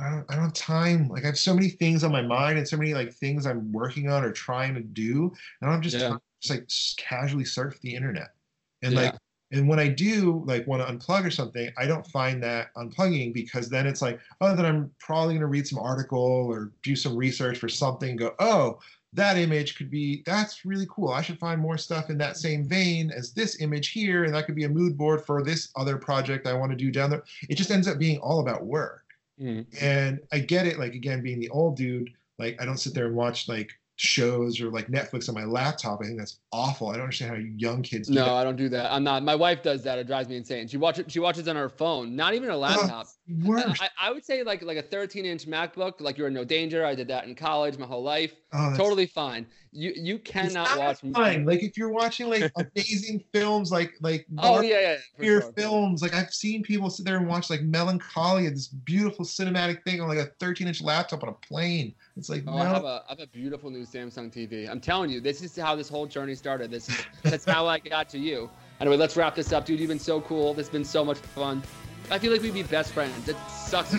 I 0.00 0.10
don't, 0.10 0.26
I 0.28 0.34
don't 0.34 0.44
have 0.44 0.52
time. 0.52 1.08
Like 1.08 1.24
I 1.24 1.26
have 1.26 1.38
so 1.38 1.54
many 1.54 1.68
things 1.68 2.04
on 2.04 2.12
my 2.12 2.22
mind 2.22 2.58
and 2.58 2.68
so 2.68 2.76
many 2.76 2.92
like 2.92 3.12
things 3.12 3.46
I'm 3.46 3.72
working 3.72 4.10
on 4.10 4.24
or 4.24 4.32
trying 4.32 4.74
to 4.74 4.82
do. 4.82 5.32
And 5.60 5.70
I'm 5.70 5.80
just, 5.80 5.96
yeah. 5.96 6.16
just 6.40 6.50
like 6.50 6.68
casually 6.98 7.44
surf 7.44 7.80
the 7.80 7.94
internet. 7.94 8.34
And 8.82 8.92
yeah. 8.92 9.00
like, 9.00 9.14
and 9.52 9.68
when 9.68 9.78
I 9.78 9.88
do 9.88 10.42
like 10.44 10.66
want 10.66 10.86
to 10.86 10.92
unplug 10.92 11.24
or 11.24 11.30
something, 11.30 11.70
I 11.78 11.86
don't 11.86 12.06
find 12.08 12.42
that 12.42 12.74
unplugging 12.74 13.32
because 13.32 13.68
then 13.68 13.86
it's 13.86 14.02
like, 14.02 14.20
oh, 14.40 14.54
then 14.54 14.66
I'm 14.66 14.90
probably 14.98 15.34
going 15.34 15.40
to 15.40 15.46
read 15.46 15.66
some 15.66 15.78
article 15.78 16.18
or 16.18 16.72
do 16.82 16.96
some 16.96 17.16
research 17.16 17.58
for 17.58 17.68
something. 17.68 18.16
Go, 18.16 18.34
oh, 18.38 18.80
that 19.12 19.38
image 19.38 19.76
could 19.76 19.90
be 19.90 20.22
that's 20.26 20.64
really 20.66 20.86
cool. 20.90 21.10
I 21.10 21.22
should 21.22 21.38
find 21.38 21.60
more 21.60 21.78
stuff 21.78 22.10
in 22.10 22.18
that 22.18 22.36
same 22.36 22.68
vein 22.68 23.10
as 23.10 23.32
this 23.32 23.62
image 23.62 23.88
here, 23.88 24.24
and 24.24 24.34
that 24.34 24.46
could 24.46 24.56
be 24.56 24.64
a 24.64 24.68
mood 24.68 24.98
board 24.98 25.24
for 25.24 25.42
this 25.42 25.70
other 25.76 25.96
project 25.96 26.46
I 26.46 26.52
want 26.52 26.72
to 26.72 26.76
do 26.76 26.90
down 26.90 27.10
there. 27.10 27.22
It 27.48 27.54
just 27.54 27.70
ends 27.70 27.88
up 27.88 27.98
being 27.98 28.18
all 28.18 28.40
about 28.40 28.66
work. 28.66 29.05
Mm. 29.40 29.66
And 29.80 30.20
I 30.32 30.38
get 30.38 30.66
it, 30.66 30.78
like 30.78 30.94
again, 30.94 31.22
being 31.22 31.40
the 31.40 31.50
old 31.50 31.76
dude, 31.76 32.10
like 32.38 32.60
I 32.60 32.64
don't 32.64 32.78
sit 32.78 32.94
there 32.94 33.06
and 33.06 33.14
watch 33.14 33.48
like 33.48 33.70
shows 33.96 34.60
or 34.60 34.70
like 34.70 34.88
Netflix 34.88 35.28
on 35.28 35.34
my 35.34 35.44
laptop. 35.44 36.00
I 36.02 36.06
think 36.06 36.18
that's 36.18 36.38
awful. 36.52 36.88
I 36.88 36.94
don't 36.94 37.02
understand 37.02 37.30
how 37.30 37.36
young 37.56 37.82
kids. 37.82 38.08
Do 38.08 38.14
no, 38.14 38.24
that. 38.24 38.34
I 38.34 38.44
don't 38.44 38.56
do 38.56 38.68
that. 38.70 38.92
I'm 38.92 39.04
not. 39.04 39.22
My 39.22 39.34
wife 39.34 39.62
does 39.62 39.82
that. 39.84 39.98
It 39.98 40.06
drives 40.06 40.28
me 40.28 40.36
insane. 40.36 40.68
She 40.68 40.76
watches. 40.76 41.06
She 41.08 41.18
watches 41.18 41.48
on 41.48 41.56
her 41.56 41.68
phone, 41.68 42.14
not 42.16 42.34
even 42.34 42.50
a 42.50 42.56
laptop. 42.56 43.06
Uh, 43.28 43.74
I, 43.80 43.88
I, 44.00 44.12
would 44.12 44.24
say 44.24 44.44
like 44.44 44.62
like 44.62 44.76
a 44.76 44.82
13 44.82 45.24
inch 45.24 45.46
MacBook. 45.46 46.00
Like 46.00 46.16
you're 46.16 46.28
in 46.28 46.34
no 46.34 46.44
danger. 46.44 46.84
I 46.84 46.94
did 46.94 47.08
that 47.08 47.24
in 47.24 47.34
college 47.34 47.76
my 47.76 47.86
whole 47.86 48.02
life. 48.02 48.34
Oh, 48.52 48.74
totally 48.76 49.06
fine. 49.06 49.46
You 49.72 49.92
you 49.96 50.18
cannot 50.20 50.78
watch. 50.78 51.00
Fine. 51.12 51.44
Like 51.44 51.62
if 51.62 51.76
you're 51.76 51.90
watching 51.90 52.28
like 52.28 52.52
amazing 52.56 53.24
films, 53.32 53.72
like 53.72 53.94
like 54.00 54.26
oh 54.38 54.60
yeah, 54.60 54.80
yeah 55.18 55.24
your 55.24 55.40
sure. 55.40 55.52
films. 55.52 56.02
Like 56.02 56.14
I've 56.14 56.32
seen 56.32 56.62
people 56.62 56.88
sit 56.88 57.04
there 57.04 57.16
and 57.16 57.26
watch 57.26 57.50
like 57.50 57.62
Melancholia, 57.62 58.48
this 58.50 58.68
beautiful 58.68 59.24
cinematic 59.24 59.82
thing 59.82 60.00
on 60.00 60.08
like 60.08 60.18
a 60.18 60.26
13 60.38 60.68
inch 60.68 60.80
laptop 60.80 61.24
on 61.24 61.30
a 61.30 61.32
plane. 61.32 61.94
It's 62.16 62.28
like 62.28 62.44
oh, 62.46 62.56
no. 62.56 62.62
I 62.62 62.64
have 62.64 62.84
a 62.84 63.02
I 63.08 63.10
have 63.10 63.20
a 63.20 63.26
beautiful 63.26 63.70
new 63.70 63.82
Samsung 63.82 64.32
TV. 64.32 64.70
I'm 64.70 64.80
telling 64.80 65.10
you, 65.10 65.20
this 65.20 65.42
is 65.42 65.56
how 65.56 65.74
this 65.74 65.88
whole 65.88 66.06
journey 66.06 66.36
started. 66.36 66.70
This 66.70 66.88
is 66.88 67.04
that's 67.24 67.44
how 67.44 67.66
I 67.66 67.80
got 67.80 68.08
to 68.10 68.18
you. 68.18 68.48
Anyway, 68.80 68.96
let's 68.96 69.16
wrap 69.16 69.34
this 69.34 69.52
up, 69.52 69.64
dude. 69.64 69.80
You've 69.80 69.88
been 69.88 69.98
so 69.98 70.20
cool. 70.20 70.54
This 70.54 70.66
has 70.66 70.72
been 70.72 70.84
so 70.84 71.04
much 71.04 71.18
fun. 71.18 71.62
I 72.10 72.18
feel 72.18 72.32
like 72.32 72.42
we'd 72.42 72.54
be 72.54 72.62
best 72.62 72.92
friends. 72.92 73.28
It 73.28 73.36
sucks 73.48 73.92
you 73.92 73.98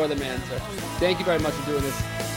are 0.00 0.08
the 0.08 0.16
man, 0.16 0.40
sir. 0.48 0.58
Thank 0.98 1.18
you 1.18 1.24
very 1.24 1.40
much 1.40 1.52
for 1.54 1.70
doing 1.70 1.82
this. 1.82 2.33